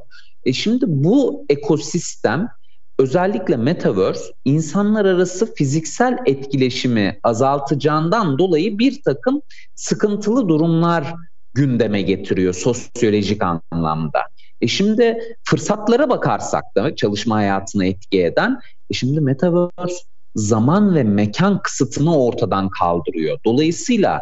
[0.45, 2.49] E, şimdi bu ekosistem
[2.99, 9.41] özellikle metaverse insanlar arası fiziksel etkileşimi azaltacağından dolayı bir takım
[9.75, 11.13] sıkıntılı durumlar
[11.53, 14.19] gündeme getiriyor sosyolojik anlamda.
[14.61, 20.03] E şimdi fırsatlara bakarsak da çalışma hayatına etki eden, e şimdi Metaverse
[20.35, 23.39] zaman ve mekan kısıtını ortadan kaldırıyor.
[23.45, 24.21] Dolayısıyla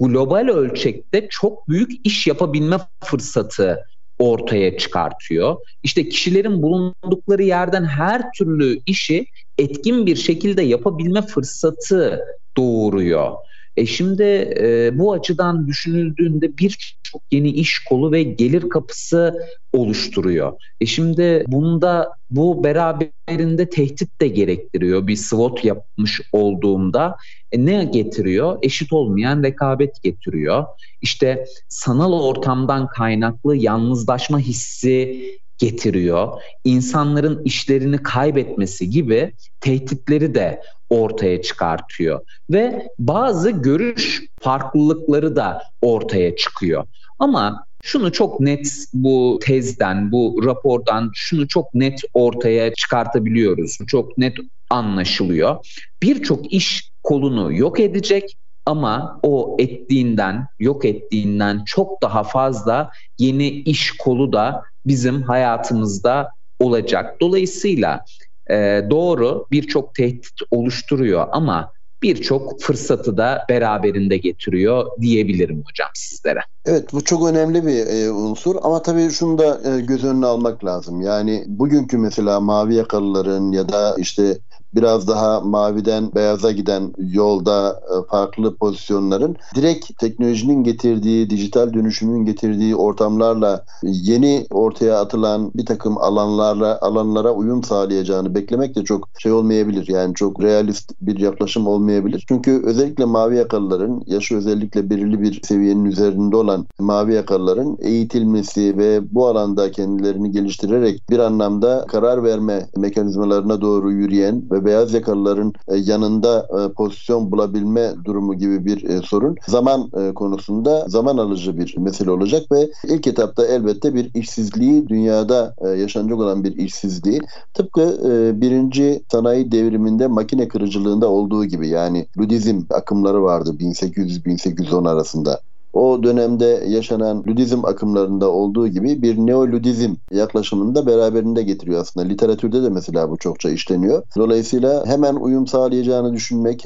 [0.00, 3.86] global ölçekte çok büyük iş yapabilme fırsatı
[4.18, 5.56] ortaya çıkartıyor.
[5.82, 9.26] İşte kişilerin bulundukları yerden her türlü işi
[9.58, 12.20] etkin bir şekilde yapabilme fırsatı
[12.56, 13.32] doğuruyor.
[13.76, 14.22] E şimdi
[14.60, 19.34] e, bu açıdan düşünüldüğünde birçok yeni iş kolu ve gelir kapısı
[19.72, 20.52] oluşturuyor.
[20.80, 25.06] E şimdi bunda bu beraberinde tehdit de gerektiriyor.
[25.06, 27.16] Bir SWOT yapmış olduğumda
[27.52, 28.58] e, ne getiriyor?
[28.62, 30.64] Eşit olmayan rekabet getiriyor.
[31.00, 35.22] İşte sanal ortamdan kaynaklı yalnızlaşma hissi
[35.58, 36.42] getiriyor.
[36.64, 46.84] İnsanların işlerini kaybetmesi gibi tehditleri de ortaya çıkartıyor ve bazı görüş farklılıkları da ortaya çıkıyor.
[47.18, 53.78] Ama şunu çok net bu tezden, bu rapordan şunu çok net ortaya çıkartabiliyoruz.
[53.86, 54.36] Çok net
[54.70, 55.66] anlaşılıyor.
[56.02, 63.90] Birçok iş kolunu yok edecek ama o ettiğinden, yok ettiğinden çok daha fazla yeni iş
[63.90, 66.28] kolu da bizim hayatımızda
[66.60, 67.20] olacak.
[67.20, 68.04] Dolayısıyla
[68.50, 76.40] e, doğru birçok tehdit oluşturuyor ama birçok fırsatı da beraberinde getiriyor diyebilirim hocam sizlere.
[76.64, 80.64] Evet bu çok önemli bir e, unsur ama tabii şunu da e, göz önüne almak
[80.64, 81.00] lazım.
[81.00, 84.38] Yani bugünkü mesela mavi yakalıların ya da işte
[84.74, 92.76] biraz daha maviden beyaza giden yolda e, farklı pozisyonların direkt teknolojinin getirdiği, dijital dönüşümün getirdiği
[92.76, 99.88] ortamlarla yeni ortaya atılan bir takım alanlarla alanlara uyum sağlayacağını beklemek de çok şey olmayabilir.
[99.88, 102.24] Yani çok realist bir yaklaşım olmayabilir.
[102.28, 109.14] Çünkü özellikle mavi yakalıların yaşı özellikle belirli bir seviyenin üzerinde olan mavi yakalıların eğitilmesi ve
[109.14, 115.76] bu alanda kendilerini geliştirerek bir anlamda karar verme mekanizmalarına doğru yürüyen ve beyaz yakalıların e,
[115.76, 122.10] yanında e, pozisyon bulabilme durumu gibi bir e, sorun zaman konusunda zaman alıcı bir mesele
[122.10, 127.20] olacak ve ilk etapta elbette bir işsizliği dünyada yaşanacak olan bir işsizliği
[127.54, 127.98] tıpkı
[128.40, 135.40] birinci sanayi devriminde makine kırıcılığında olduğu gibi yani Ludizm akımları vardı 1800-1810 arasında
[135.72, 142.06] o dönemde yaşanan Ludizm akımlarında olduğu gibi bir neoludizm yaklaşımını da beraberinde getiriyor aslında.
[142.06, 144.02] Literatürde de mesela bu çokça işleniyor.
[144.16, 146.64] Dolayısıyla hemen uyum sağlayacağını düşünmek,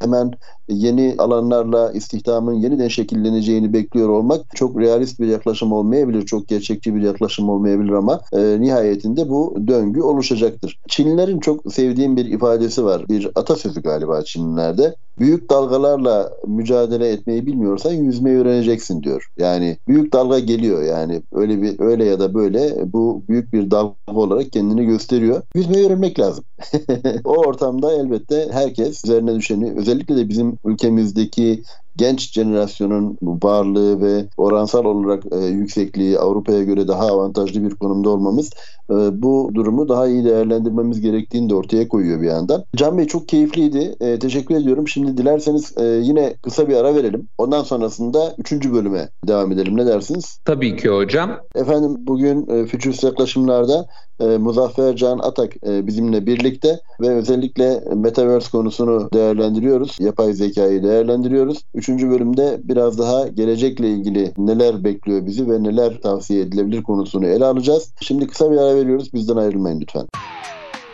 [0.00, 0.30] hemen
[0.68, 7.02] yeni alanlarla istihdamın yeniden şekilleneceğini bekliyor olmak çok realist bir yaklaşım olmayabilir, çok gerçekçi bir
[7.02, 10.78] yaklaşım olmayabilir ama e, nihayetinde bu döngü oluşacaktır.
[10.88, 13.08] Çinlilerin çok sevdiğim bir ifadesi var.
[13.08, 14.94] Bir atasözü galiba Çinlilerde.
[15.18, 19.28] Büyük dalgalarla mücadele etmeyi bilmiyorsan yüzmeyi öğreneceksin diyor.
[19.38, 23.94] Yani büyük dalga geliyor yani öyle bir öyle ya da böyle bu büyük bir dalga
[24.06, 25.42] olarak kendini gösteriyor.
[25.54, 26.44] Yüzmeyi öğrenmek lazım.
[27.24, 31.62] o ortamda elbette herkes üzerine düşeni özellikle de bizim ülkemizdeki
[31.96, 38.50] genç jenerasyonun varlığı ve oransal olarak e, yüksekliği Avrupa'ya göre daha avantajlı bir konumda olmamız
[38.90, 42.64] e, bu durumu daha iyi değerlendirmemiz gerektiğini de ortaya koyuyor bir yandan.
[42.76, 43.94] Can Bey çok keyifliydi.
[44.00, 44.88] E, teşekkür ediyorum.
[44.88, 47.28] Şimdi dilerseniz e, yine kısa bir ara verelim.
[47.38, 48.52] Ondan sonrasında 3.
[48.52, 49.76] bölüme devam edelim.
[49.76, 50.38] Ne dersiniz?
[50.44, 51.30] Tabii ki hocam.
[51.54, 53.86] Efendim bugün e, Fütürist yaklaşımlarda
[54.20, 59.96] e, Muzaffer Can Atak e, bizimle birlikte ve özellikle Metaverse konusunu değerlendiriyoruz.
[60.00, 61.58] Yapay zekayı değerlendiriyoruz.
[61.84, 67.44] Üçüncü bölümde biraz daha gelecekle ilgili neler bekliyor bizi ve neler tavsiye edilebilir konusunu ele
[67.44, 67.92] alacağız.
[68.00, 69.14] Şimdi kısa bir ara veriyoruz.
[69.14, 70.06] Bizden ayrılmayın lütfen.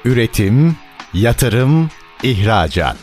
[0.04, 0.76] Üretim,
[1.14, 1.88] yatırım,
[2.22, 2.96] ihracat.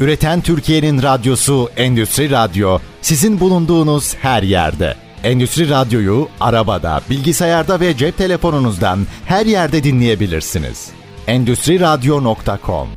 [0.00, 4.94] Üreten Türkiye'nin radyosu Endüstri Radyo sizin bulunduğunuz her yerde.
[5.24, 10.90] Endüstri Radyo'yu arabada, bilgisayarda ve cep telefonunuzdan her yerde dinleyebilirsiniz.
[11.26, 12.88] Endüstri Radyo.com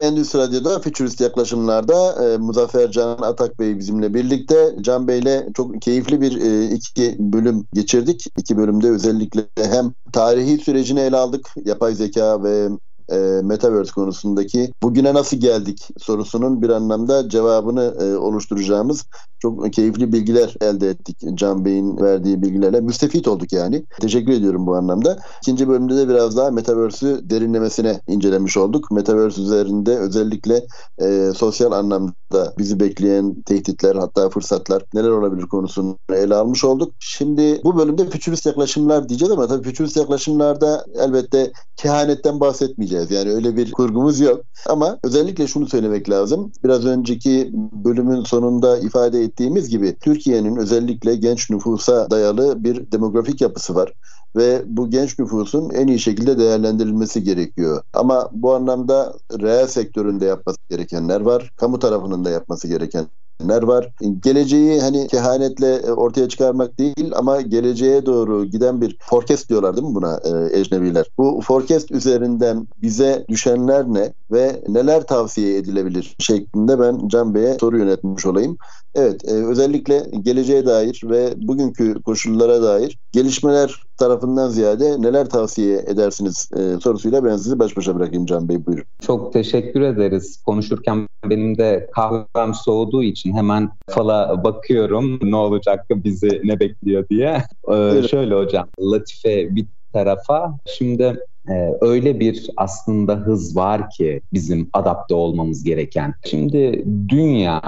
[0.00, 4.76] Endüstri Radyo'da Futurist yaklaşımlarda e, Muzaffer Can Atak Bey bizimle birlikte.
[4.80, 8.26] Can Bey'le çok keyifli bir e, iki bölüm geçirdik.
[8.38, 11.48] İki bölümde özellikle hem tarihi sürecini ele aldık.
[11.64, 12.68] Yapay zeka ve
[13.10, 19.04] e, Metaverse konusundaki bugüne nasıl geldik sorusunun bir anlamda cevabını e, oluşturacağımız
[19.40, 22.80] çok keyifli bilgiler elde ettik Can Bey'in verdiği bilgilerle.
[22.80, 23.84] Müstefit olduk yani.
[24.00, 25.18] Teşekkür ediyorum bu anlamda.
[25.42, 28.90] İkinci bölümde de biraz daha Metaverse'ü derinlemesine incelemiş olduk.
[28.90, 30.66] Metaverse üzerinde özellikle
[31.02, 36.94] e, sosyal anlamda bizi bekleyen tehditler hatta fırsatlar neler olabilir konusunu ele almış olduk.
[36.98, 43.26] Şimdi bu bölümde fütürist yaklaşımlar diyeceğiz ama tabii fütürist yaklaşımlarda elbette kehanetten bahsetmeyeceğiz geleceğiz.
[43.26, 44.40] Yani öyle bir kurgumuz yok.
[44.66, 46.52] Ama özellikle şunu söylemek lazım.
[46.64, 47.50] Biraz önceki
[47.84, 53.92] bölümün sonunda ifade ettiğimiz gibi Türkiye'nin özellikle genç nüfusa dayalı bir demografik yapısı var
[54.36, 57.82] ve bu genç nüfusun en iyi şekilde değerlendirilmesi gerekiyor.
[57.92, 63.06] Ama bu anlamda reel sektöründe yapması gerekenler var, kamu tarafının da yapması gereken
[63.48, 63.92] ler var.
[64.22, 69.88] Geleceği hani kehanetle e, ortaya çıkarmak değil ama geleceğe doğru giden bir forecast diyorlar değil
[69.88, 71.06] mi buna e, ecnebiler?
[71.18, 77.78] Bu forecast üzerinden bize düşenler ne ve neler tavsiye edilebilir şeklinde ben Can Bey'e soru
[77.78, 78.56] yönetmiş olayım.
[78.94, 86.50] Evet, e, özellikle geleceğe dair ve bugünkü koşullara dair gelişmeler tarafından ziyade neler tavsiye edersiniz
[86.56, 88.84] e, sorusuyla ben sizi baş başa bırakayım Can Bey buyurun.
[89.00, 90.42] Çok teşekkür ederiz.
[90.46, 97.44] Konuşurken benim de kahvem soğuduğu için hemen fala bakıyorum ne olacak bizi ne bekliyor diye.
[97.72, 98.02] Ee.
[98.10, 105.14] Şöyle hocam Latife bir tarafa şimdi e, öyle bir aslında hız var ki bizim adapte
[105.14, 106.14] olmamız gereken.
[106.24, 107.62] Şimdi dünya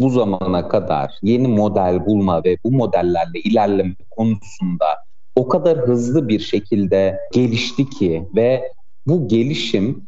[0.00, 4.86] bu zamana kadar yeni model bulma ve bu modellerle ilerleme konusunda
[5.36, 8.72] o kadar hızlı bir şekilde gelişti ki ve
[9.06, 10.06] bu gelişim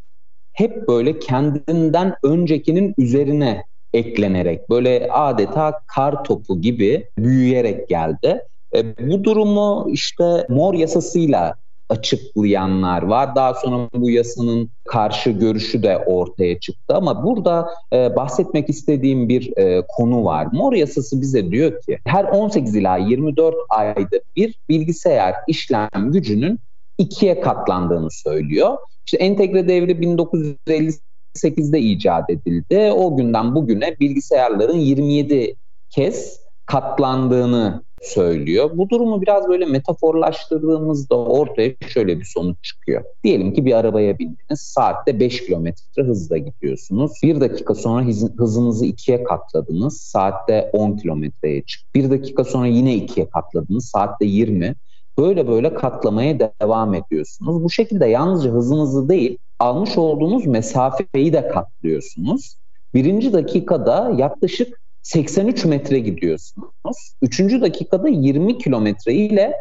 [0.53, 3.65] hep böyle kendinden öncekinin üzerine
[3.95, 8.43] eklenerek böyle adeta kar topu gibi büyüyerek geldi.
[8.75, 11.55] E, bu durumu işte mor yasasıyla
[11.89, 13.35] açıklayanlar var.
[13.35, 16.95] Daha sonra bu yasanın karşı görüşü de ortaya çıktı.
[16.95, 20.49] Ama burada e, bahsetmek istediğim bir e, konu var.
[20.53, 26.59] Mor yasası bize diyor ki her 18 ila 24 ayda bir bilgisayar işlem gücünün
[26.99, 28.79] ikiye katlandığını söylüyor.
[29.07, 32.93] İşte entegre devri 1958'de icat edildi.
[32.93, 35.57] O günden bugüne bilgisayarların 27
[35.91, 38.71] kez katlandığını söylüyor.
[38.75, 43.05] Bu durumu biraz böyle metaforlaştırdığımızda ortaya şöyle bir sonuç çıkıyor.
[43.25, 44.61] Diyelim ki bir arabaya bindiniz.
[44.61, 47.13] Saatte 5 kilometre hızla gidiyorsunuz.
[47.23, 48.07] Bir dakika sonra
[48.39, 50.01] hızınızı ikiye katladınız.
[50.01, 51.95] Saatte 10 kilometreye çık.
[51.95, 53.87] Bir dakika sonra yine ikiye katladınız.
[53.87, 54.75] Saatte 20.
[55.19, 57.65] Böyle böyle katlamaya devam ediyorsunuz.
[57.65, 62.57] Bu şekilde yalnızca hızınızı değil, almış olduğunuz mesafeyi de katlıyorsunuz.
[62.95, 67.15] Birinci dakikada yaklaşık 83 metre gidiyorsunuz.
[67.23, 69.55] Üçüncü dakikada 20 kilometre ile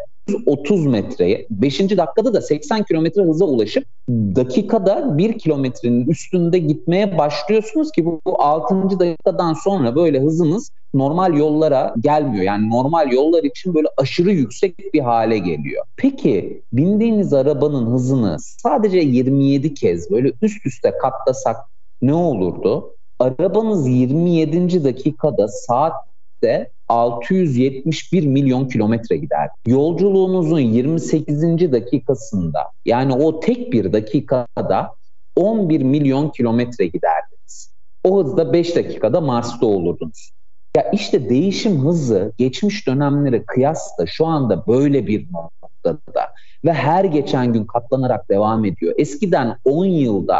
[0.45, 1.79] 30 metreye, 5.
[1.79, 8.41] dakikada da 80 kilometre hıza ulaşıp dakikada 1 kilometrenin üstünde gitmeye başlıyorsunuz ki bu, bu
[8.41, 8.99] 6.
[8.99, 12.43] dakikadan sonra böyle hızınız normal yollara gelmiyor.
[12.43, 15.85] Yani normal yollar için böyle aşırı yüksek bir hale geliyor.
[15.97, 21.57] Peki bindiğiniz arabanın hızını sadece 27 kez böyle üst üste katlasak
[22.01, 22.94] ne olurdu?
[23.19, 24.83] Arabanız 27.
[24.83, 29.49] dakikada saatte 671 milyon kilometre gider.
[29.67, 31.71] Yolculuğunuzun 28.
[31.71, 34.95] dakikasında yani o tek bir dakikada
[35.35, 37.71] 11 milyon kilometre giderdiniz.
[38.03, 40.31] O hızda 5 dakikada Mars'ta olurdunuz.
[40.77, 46.33] Ya işte değişim hızı geçmiş dönemlere kıyasla şu anda böyle bir noktada
[46.65, 48.93] ve her geçen gün katlanarak devam ediyor.
[48.97, 50.39] Eskiden 10 yılda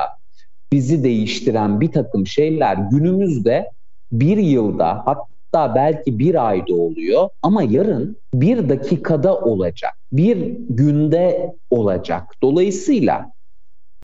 [0.74, 3.72] bizi değiştiren bir takım şeyler günümüzde
[4.12, 10.38] bir yılda hatta belki bir ayda oluyor ama yarın bir dakikada olacak, bir
[10.70, 12.24] günde olacak.
[12.44, 13.32] Dolayısıyla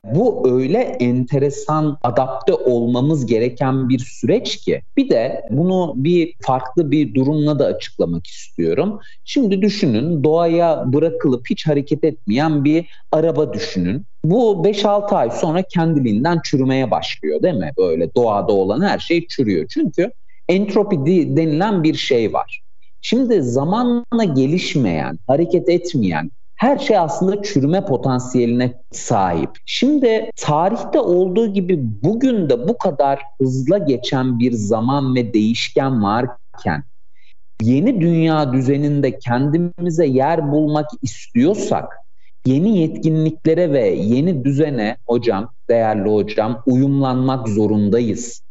[0.04, 7.14] bu öyle enteresan adapte olmamız gereken bir süreç ki bir de bunu bir farklı bir
[7.14, 9.00] durumla da açıklamak istiyorum.
[9.24, 14.06] Şimdi düşünün doğaya bırakılıp hiç hareket etmeyen bir araba düşünün.
[14.24, 17.72] Bu 5-6 ay sonra kendiliğinden çürümeye başlıyor değil mi?
[17.78, 19.66] Böyle doğada olan her şey çürüyor.
[19.68, 20.12] Çünkü
[20.48, 22.62] entropi denilen bir şey var.
[23.00, 26.30] Şimdi zamanla gelişmeyen, hareket etmeyen,
[26.62, 29.50] her şey aslında çürüme potansiyeline sahip.
[29.66, 36.84] Şimdi tarihte olduğu gibi bugün de bu kadar hızla geçen bir zaman ve değişken varken
[37.62, 41.98] yeni dünya düzeninde kendimize yer bulmak istiyorsak
[42.46, 48.42] yeni yetkinliklere ve yeni düzene hocam, değerli hocam uyumlanmak zorundayız.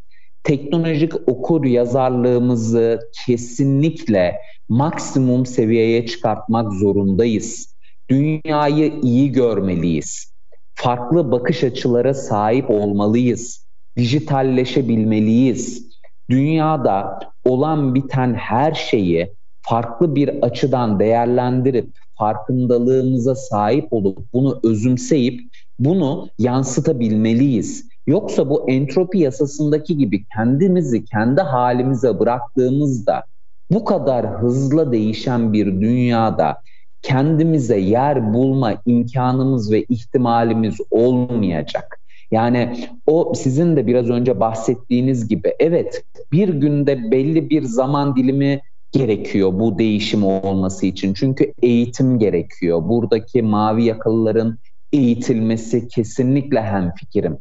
[0.44, 4.36] Teknolojik okur yazarlığımızı kesinlikle
[4.70, 7.71] maksimum seviyeye çıkartmak zorundayız.
[8.12, 10.34] Dünyayı iyi görmeliyiz.
[10.76, 13.66] Farklı bakış açılara sahip olmalıyız.
[13.98, 15.88] Dijitalleşebilmeliyiz.
[16.30, 25.42] Dünyada olan biten her şeyi farklı bir açıdan değerlendirip farkındalığımıza sahip olup bunu özümseyip
[25.80, 27.90] bunu yansıtabilmeliyiz.
[28.08, 33.24] Yoksa bu entropi yasasındaki gibi kendimizi kendi halimize bıraktığımızda
[33.72, 36.58] bu kadar hızla değişen bir dünyada
[37.02, 42.00] kendimize yer bulma imkanımız ve ihtimalimiz olmayacak.
[42.32, 48.62] Yani o sizin de biraz önce bahsettiğiniz gibi evet bir günde belli bir zaman dilimi
[48.92, 51.14] gerekiyor bu değişim olması için.
[51.14, 52.90] Çünkü eğitim gerekiyor.
[52.90, 54.58] Buradaki mavi yakalıların
[54.94, 57.38] eğitilmesi kesinlikle hem fikrim.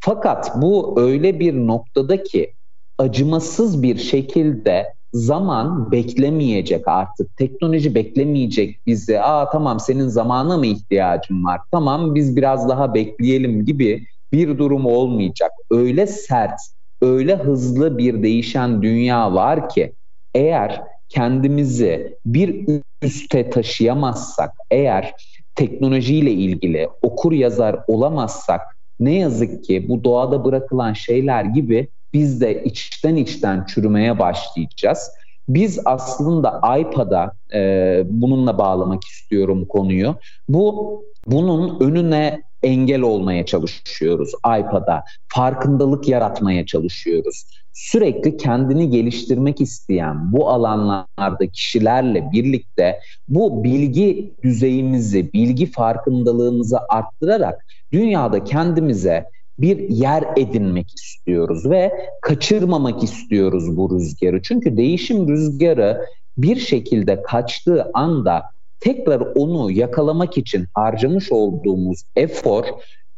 [0.00, 2.54] Fakat bu öyle bir noktada ki
[2.98, 7.36] acımasız bir şekilde zaman beklemeyecek artık.
[7.36, 9.20] Teknoloji beklemeyecek bizi.
[9.20, 11.60] Aa tamam senin zamana mı ihtiyacın var?
[11.70, 15.50] Tamam biz biraz daha bekleyelim gibi bir durum olmayacak.
[15.70, 16.60] Öyle sert,
[17.02, 19.92] öyle hızlı bir değişen dünya var ki
[20.34, 22.66] eğer kendimizi bir
[23.02, 25.14] üste taşıyamazsak, eğer
[25.54, 28.60] teknolojiyle ilgili okur yazar olamazsak
[29.00, 35.10] ne yazık ki bu doğada bırakılan şeyler gibi biz de içten içten çürümeye başlayacağız.
[35.48, 40.14] Biz aslında iPad'a e, bununla bağlamak istiyorum konuyu.
[40.48, 45.04] Bu bunun önüne engel olmaya çalışıyoruz iPad'a.
[45.28, 47.44] Farkındalık yaratmaya çalışıyoruz.
[47.72, 58.44] Sürekli kendini geliştirmek isteyen bu alanlarda kişilerle birlikte bu bilgi düzeyimizi, bilgi farkındalığımızı arttırarak dünyada
[58.44, 59.26] kendimize
[59.58, 61.92] bir yer edinmek istiyoruz ve
[62.22, 64.42] kaçırmamak istiyoruz bu rüzgarı.
[64.42, 66.06] Çünkü değişim rüzgarı
[66.38, 68.42] bir şekilde kaçtığı anda
[68.80, 72.64] tekrar onu yakalamak için harcamış olduğumuz efor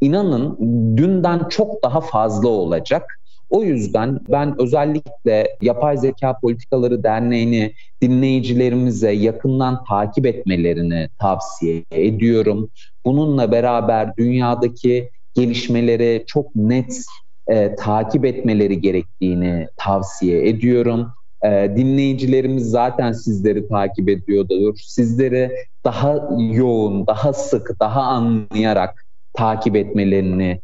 [0.00, 0.56] inanın
[0.96, 3.20] dünden çok daha fazla olacak.
[3.50, 7.72] O yüzden ben özellikle Yapay Zeka Politikaları Derneği'ni
[8.02, 12.70] dinleyicilerimize yakından takip etmelerini tavsiye ediyorum.
[13.06, 17.02] Bununla beraber dünyadaki gelişmeleri çok net
[17.48, 21.12] e, takip etmeleri gerektiğini tavsiye ediyorum.
[21.44, 24.78] E, dinleyicilerimiz zaten sizleri takip ediyordur.
[24.82, 25.52] Sizleri
[25.84, 30.60] daha yoğun, daha sık, daha anlayarak takip etmelerini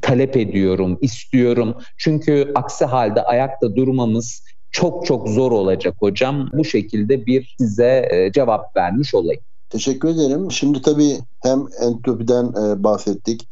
[0.00, 1.74] talep ediyorum, istiyorum.
[1.96, 6.50] Çünkü aksi halde ayakta durmamız çok çok zor olacak hocam.
[6.52, 9.42] Bu şekilde bir size e, cevap vermiş olayım.
[9.70, 10.50] Teşekkür ederim.
[10.50, 13.48] Şimdi tabii hem entropiden e, bahsettik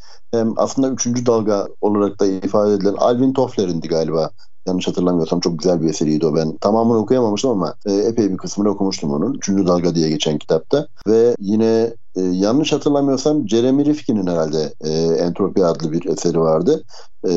[0.56, 4.30] aslında üçüncü dalga olarak da ifade edilen Alvin Toffler'indi galiba.
[4.66, 6.34] Yanlış hatırlamıyorsam çok güzel bir eseriydi o.
[6.34, 9.34] Ben tamamını okuyamamıştım ama e, epey bir kısmını okumuştum onun.
[9.34, 10.86] Üçüncü dalga diye geçen kitapta.
[11.08, 16.84] Ve yine e, yanlış hatırlamıyorsam Jeremy Rifkin'in herhalde e, Entropi adlı bir eseri vardı.
[17.28, 17.30] E,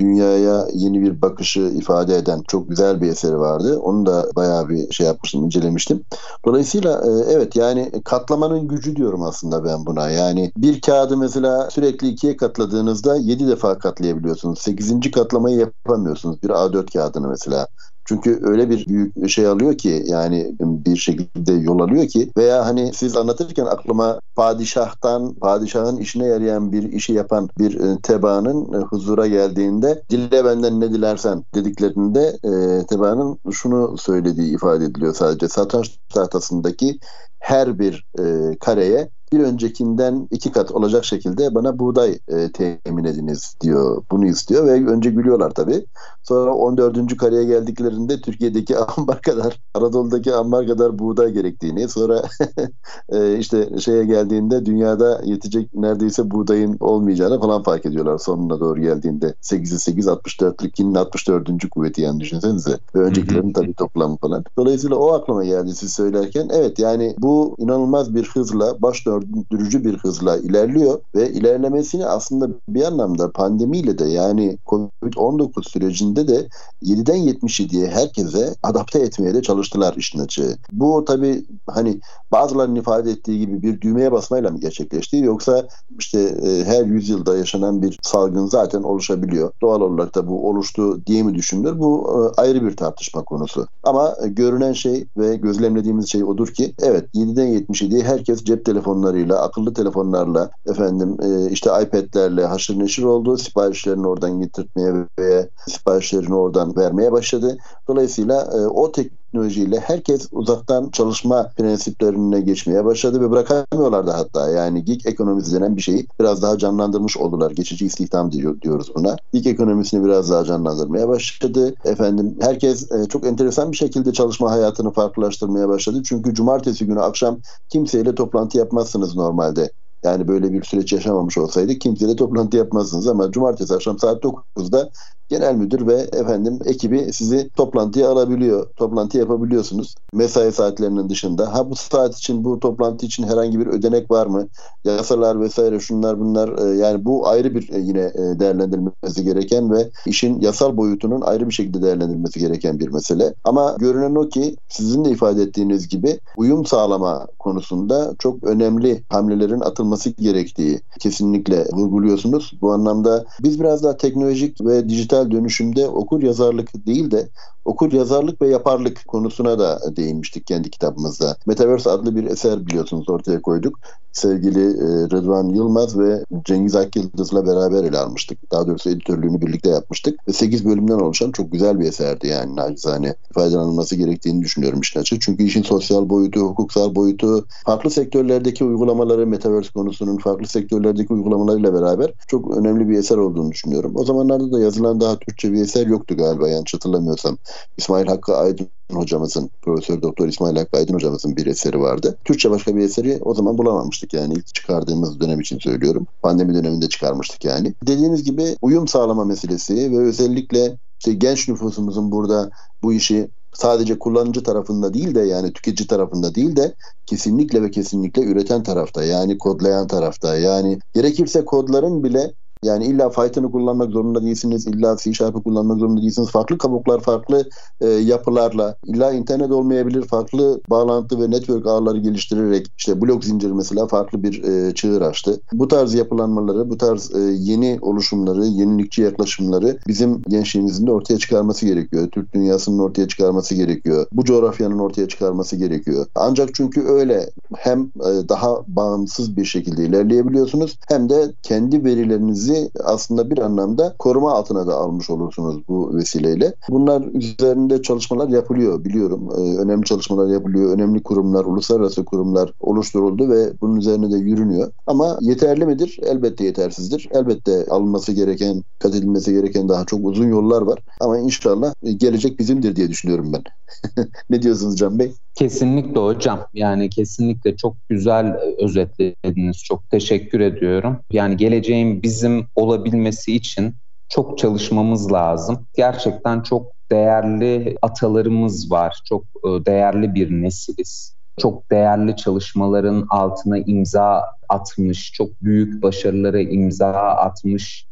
[0.00, 3.78] dünyaya yeni bir bakışı ifade eden çok güzel bir eseri vardı.
[3.78, 6.04] Onu da bayağı bir şey yapmıştım, incelemiştim.
[6.46, 10.10] Dolayısıyla e, evet yani katlamanın gücü diyorum aslında ben buna.
[10.10, 14.58] Yani bir kağıdı mesela sürekli ikiye katladığınızda yedi defa katlayabiliyorsunuz.
[14.58, 16.42] Sekizinci katlamayı yapamıyorsunuz.
[16.42, 17.66] Bir A4 kağıdını mesela.
[18.04, 22.92] Çünkü öyle bir büyük şey alıyor ki yani bir şekilde yol alıyor ki veya hani
[22.94, 29.26] siz anlatırken aklıma padişahtan padişahın işine yarayan bir işi yapan bir e, tebaanın e, huzura
[29.26, 35.48] geldiğinde dille benden ne dilersen dediklerinde e, tebaanın şunu söylediği ifade ediliyor sadece.
[35.48, 36.98] Satranç tahtasındaki
[37.38, 43.56] her bir e, kareye bir öncekinden iki kat olacak şekilde bana buğday e, temin ediniz
[43.60, 44.02] diyor.
[44.10, 45.86] Bunu istiyor ve önce gülüyorlar tabii.
[46.22, 47.16] Sonra 14.
[47.16, 52.22] kareye geldiklerinde Türkiye'deki ambar kadar, Anadolu'daki ambar kadar buğday gerektiğini, sonra
[53.08, 59.34] e, işte şeye geldiğinde dünyada yetecek neredeyse buğdayın olmayacağını falan fark ediyorlar sonuna doğru geldiğinde.
[59.42, 61.70] 8'i 8, 64'lükinin 64.
[61.70, 62.78] kuvveti yani düşünsenize.
[62.94, 64.44] Ve öncekilerin tabii toplamı falan.
[64.56, 66.48] Dolayısıyla o aklıma geldi siz söylerken.
[66.52, 72.82] Evet yani bu inanılmaz bir hızla baş döndürücü bir hızla ilerliyor ve ilerlemesini aslında bir
[72.82, 76.48] anlamda pandemiyle de yani Covid-19 sürecinde de
[76.82, 80.56] 7'den 77'ye herkese adapte etmeye de çalıştılar işin açığı.
[80.72, 82.00] Bu tabii hani
[82.32, 85.68] bazılarının ifade ettiği gibi bir düğmeye basmayla mı gerçekleşti yoksa
[85.98, 89.52] işte e, her yüzyılda yaşanan bir salgın zaten oluşabiliyor.
[89.62, 91.78] Doğal olarak da bu oluştu diye mi düşünülür?
[91.78, 93.66] Bu e, ayrı bir tartışma konusu.
[93.82, 98.66] Ama e, görünen şey ve gözlemlediğimiz şey odur ki evet 7'den 77'ye herkes cep
[99.04, 103.36] telefonlarıyla, akıllı telefonlarla, efendim e, işte iPad'lerle haşır neşir oldu.
[103.36, 107.56] Siparişlerini oradan getirtmeye ve siparişlerini oradan vermeye başladı.
[107.88, 114.50] Dolayısıyla e, o tek teknolojiyle herkes uzaktan çalışma prensiplerine geçmeye başladı ve bırakamıyorlardı hatta.
[114.50, 117.50] Yani gig ekonomisi denen bir şeyi biraz daha canlandırmış oldular.
[117.50, 119.16] Geçici istihdam diyor, diyoruz buna.
[119.32, 121.74] Gig ekonomisini biraz daha canlandırmaya başladı.
[121.84, 126.02] Efendim herkes e, çok enteresan bir şekilde çalışma hayatını farklılaştırmaya başladı.
[126.04, 129.70] Çünkü cumartesi günü akşam kimseyle toplantı yapmazsınız normalde.
[130.04, 134.90] Yani böyle bir süreç yaşamamış olsaydı kimseyle toplantı yapmazsınız ama cumartesi akşam saat 9'da
[135.28, 138.66] genel müdür ve efendim ekibi sizi toplantıya alabiliyor.
[138.76, 139.94] Toplantı yapabiliyorsunuz.
[140.12, 141.54] Mesai saatlerinin dışında.
[141.54, 144.48] Ha bu saat için bu toplantı için herhangi bir ödenek var mı?
[144.84, 149.90] Yasalar vesaire şunlar bunlar e, yani bu ayrı bir e, yine e, değerlendirilmesi gereken ve
[150.06, 153.34] işin yasal boyutunun ayrı bir şekilde değerlendirilmesi gereken bir mesele.
[153.44, 159.60] Ama görünen o ki sizin de ifade ettiğiniz gibi uyum sağlama konusunda çok önemli hamlelerin
[159.60, 162.52] atılması gerektiği kesinlikle vurguluyorsunuz.
[162.60, 167.28] Bu anlamda biz biraz daha teknolojik ve dijital dönüşümde okur yazarlık değil de
[167.64, 171.36] okur yazarlık ve yaparlık konusuna da değinmiştik kendi kitabımızda.
[171.46, 173.78] Metaverse adlı bir eser biliyorsunuz ortaya koyduk.
[174.12, 178.38] Sevgili e, Rıdvan Yılmaz ve Cengiz Akyıldız'la beraber ele almıştık.
[178.52, 180.28] Daha doğrusu editörlüğünü birlikte yapmıştık.
[180.28, 183.14] Ve 8 bölümden oluşan çok güzel bir eserdi yani nacizane.
[183.34, 185.18] Faydalanılması gerektiğini düşünüyorum işin açığı.
[185.20, 192.12] Çünkü işin sosyal boyutu, hukuksal boyutu, farklı sektörlerdeki uygulamaları, Metaverse konusunun farklı sektörlerdeki uygulamalarıyla beraber
[192.28, 193.92] çok önemli bir eser olduğunu düşünüyorum.
[193.96, 197.38] O zamanlarda da yazılan daha Türkçe bir eser yoktu galiba yanlış hatırlamıyorsam.
[197.76, 202.18] İsmail Hakkı Aydın hocamızın, Profesör Doktor İsmail Hakkı Aydın hocamızın bir eseri vardı.
[202.24, 206.06] Türkçe başka bir eseri o zaman bulamamıştık yani ilk çıkardığımız dönem için söylüyorum.
[206.22, 207.74] Pandemi döneminde çıkarmıştık yani.
[207.86, 212.50] Dediğiniz gibi uyum sağlama meselesi ve özellikle işte genç nüfusumuzun burada
[212.82, 216.74] bu işi sadece kullanıcı tarafında değil de yani tüketici tarafında değil de
[217.06, 222.34] kesinlikle ve kesinlikle üreten tarafta yani kodlayan tarafta yani gerekirse kodların bile
[222.64, 224.66] yani illa Python'ı kullanmak zorunda değilsiniz.
[224.66, 226.30] illa C Sharp'ı kullanmak zorunda değilsiniz.
[226.30, 227.48] Farklı kabuklar, farklı
[227.80, 230.02] e, yapılarla illa internet olmayabilir.
[230.02, 235.40] Farklı bağlantı ve network ağları geliştirerek işte blok zincir mesela farklı bir e, çığır açtı.
[235.52, 241.66] Bu tarz yapılanmaları, bu tarz e, yeni oluşumları, yenilikçi yaklaşımları bizim gençliğimizin de ortaya çıkarması
[241.66, 242.08] gerekiyor.
[242.10, 244.06] Türk dünyasının ortaya çıkarması gerekiyor.
[244.12, 246.06] Bu coğrafyanın ortaya çıkarması gerekiyor.
[246.14, 252.70] Ancak çünkü öyle hem e, daha bağımsız bir şekilde ilerleyebiliyorsunuz hem de kendi verilerinizi kendinizi
[252.84, 256.54] aslında bir anlamda koruma altına da almış olursunuz bu vesileyle.
[256.68, 259.28] Bunlar üzerinde çalışmalar yapılıyor biliyorum.
[259.38, 260.74] Ee, önemli çalışmalar yapılıyor.
[260.74, 264.72] Önemli kurumlar, uluslararası kurumlar oluşturuldu ve bunun üzerine de yürünüyor.
[264.86, 265.98] Ama yeterli midir?
[266.02, 267.08] Elbette yetersizdir.
[267.10, 270.78] Elbette alınması gereken, kat edilmesi gereken daha çok uzun yollar var.
[271.00, 273.42] Ama inşallah gelecek bizimdir diye düşünüyorum ben.
[274.30, 275.12] ne diyorsunuz Can Bey?
[275.34, 276.46] Kesinlikle hocam.
[276.54, 279.64] Yani kesinlikle çok güzel özetlediniz.
[279.64, 281.00] Çok teşekkür ediyorum.
[281.12, 283.74] Yani geleceğin bizim olabilmesi için
[284.08, 285.66] çok çalışmamız lazım.
[285.76, 289.00] Gerçekten çok değerli atalarımız var.
[289.04, 291.14] Çok e, değerli bir nesiliz.
[291.38, 297.86] Çok değerli çalışmaların altına imza atmış, çok büyük başarılara imza atmış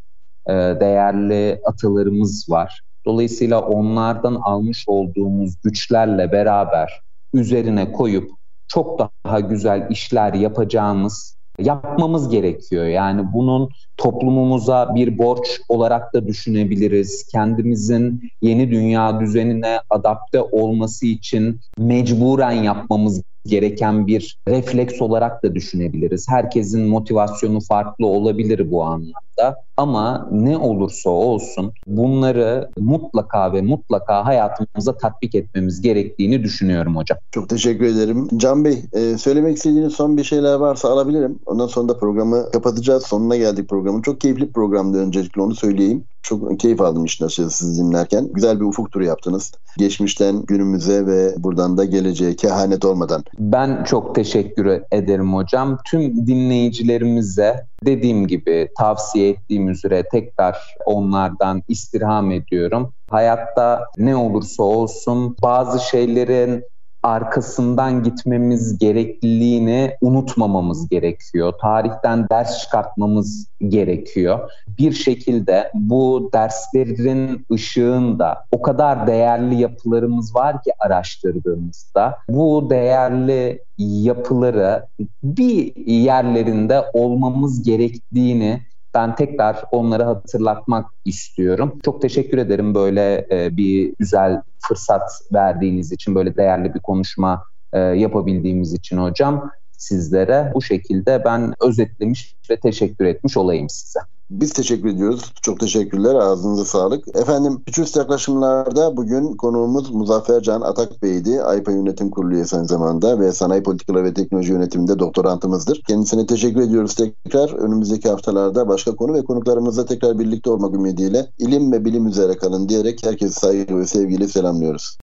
[0.46, 2.82] e, değerli atalarımız var.
[3.06, 7.00] Dolayısıyla onlardan almış olduğumuz güçlerle beraber
[7.34, 8.30] üzerine koyup
[8.68, 12.86] çok daha güzel işler yapacağımız yapmamız gerekiyor.
[12.86, 17.26] Yani bunun toplumumuza bir borç olarak da düşünebiliriz.
[17.32, 26.26] Kendimizin yeni dünya düzenine adapte olması için mecburen yapmamız gereken bir refleks olarak da düşünebiliriz.
[26.28, 29.62] Herkesin motivasyonu farklı olabilir bu anlamda.
[29.76, 37.18] Ama ne olursa olsun bunları mutlaka ve mutlaka hayatımıza tatbik etmemiz gerektiğini düşünüyorum hocam.
[37.30, 38.28] Çok teşekkür ederim.
[38.36, 41.38] Can Bey, e, söylemek istediğiniz son bir şeyler varsa alabilirim.
[41.46, 43.06] Ondan sonra da programı kapatacağız.
[43.06, 44.02] Sonuna geldik programın.
[44.02, 46.04] Çok keyifli bir programdı öncelikle onu söyleyeyim.
[46.22, 48.28] Çok keyif aldım işin açıkçası sizi dinlerken.
[48.32, 49.52] Güzel bir ufuk turu yaptınız.
[49.78, 53.24] Geçmişten günümüze ve buradan da geleceğe kehanet olmadan.
[53.38, 55.78] Ben çok teşekkür ederim hocam.
[55.84, 62.92] Tüm dinleyicilerimize dediğim gibi tavsiye ettiğim üzere tekrar onlardan istirham ediyorum.
[63.10, 66.64] Hayatta ne olursa olsun bazı şeylerin
[67.02, 71.52] arkasından gitmemiz gerekliliğini unutmamamız gerekiyor.
[71.60, 74.50] Tarihten ders çıkartmamız gerekiyor.
[74.78, 84.86] Bir şekilde bu derslerin ışığında o kadar değerli yapılarımız var ki araştırdığımızda bu değerli yapıları
[85.22, 88.60] bir yerlerinde olmamız gerektiğini
[88.94, 91.78] ben tekrar onları hatırlatmak istiyorum.
[91.84, 97.78] Çok teşekkür ederim böyle e, bir güzel fırsat verdiğiniz için, böyle değerli bir konuşma e,
[97.78, 100.52] yapabildiğimiz için hocam sizlere.
[100.54, 104.00] Bu şekilde ben özetlemiş ve teşekkür etmiş olayım size.
[104.32, 105.32] Biz teşekkür ediyoruz.
[105.42, 106.14] Çok teşekkürler.
[106.14, 107.16] Ağzınıza sağlık.
[107.16, 111.42] Efendim Fütürist yaklaşımlarda bugün konuğumuz Muzaffer Can Atak Bey'di.
[111.42, 115.82] AYPA Yönetim Kurulu üyesi aynı zamanda ve Sanayi Politikaları ve Teknoloji Yönetiminde doktorantımızdır.
[115.88, 117.52] Kendisine teşekkür ediyoruz tekrar.
[117.52, 122.68] Önümüzdeki haftalarda başka konu ve konuklarımızla tekrar birlikte olmak ümidiyle ilim ve bilim üzere kalın
[122.68, 124.96] diyerek herkese saygı ve sevgiyle selamlıyoruz.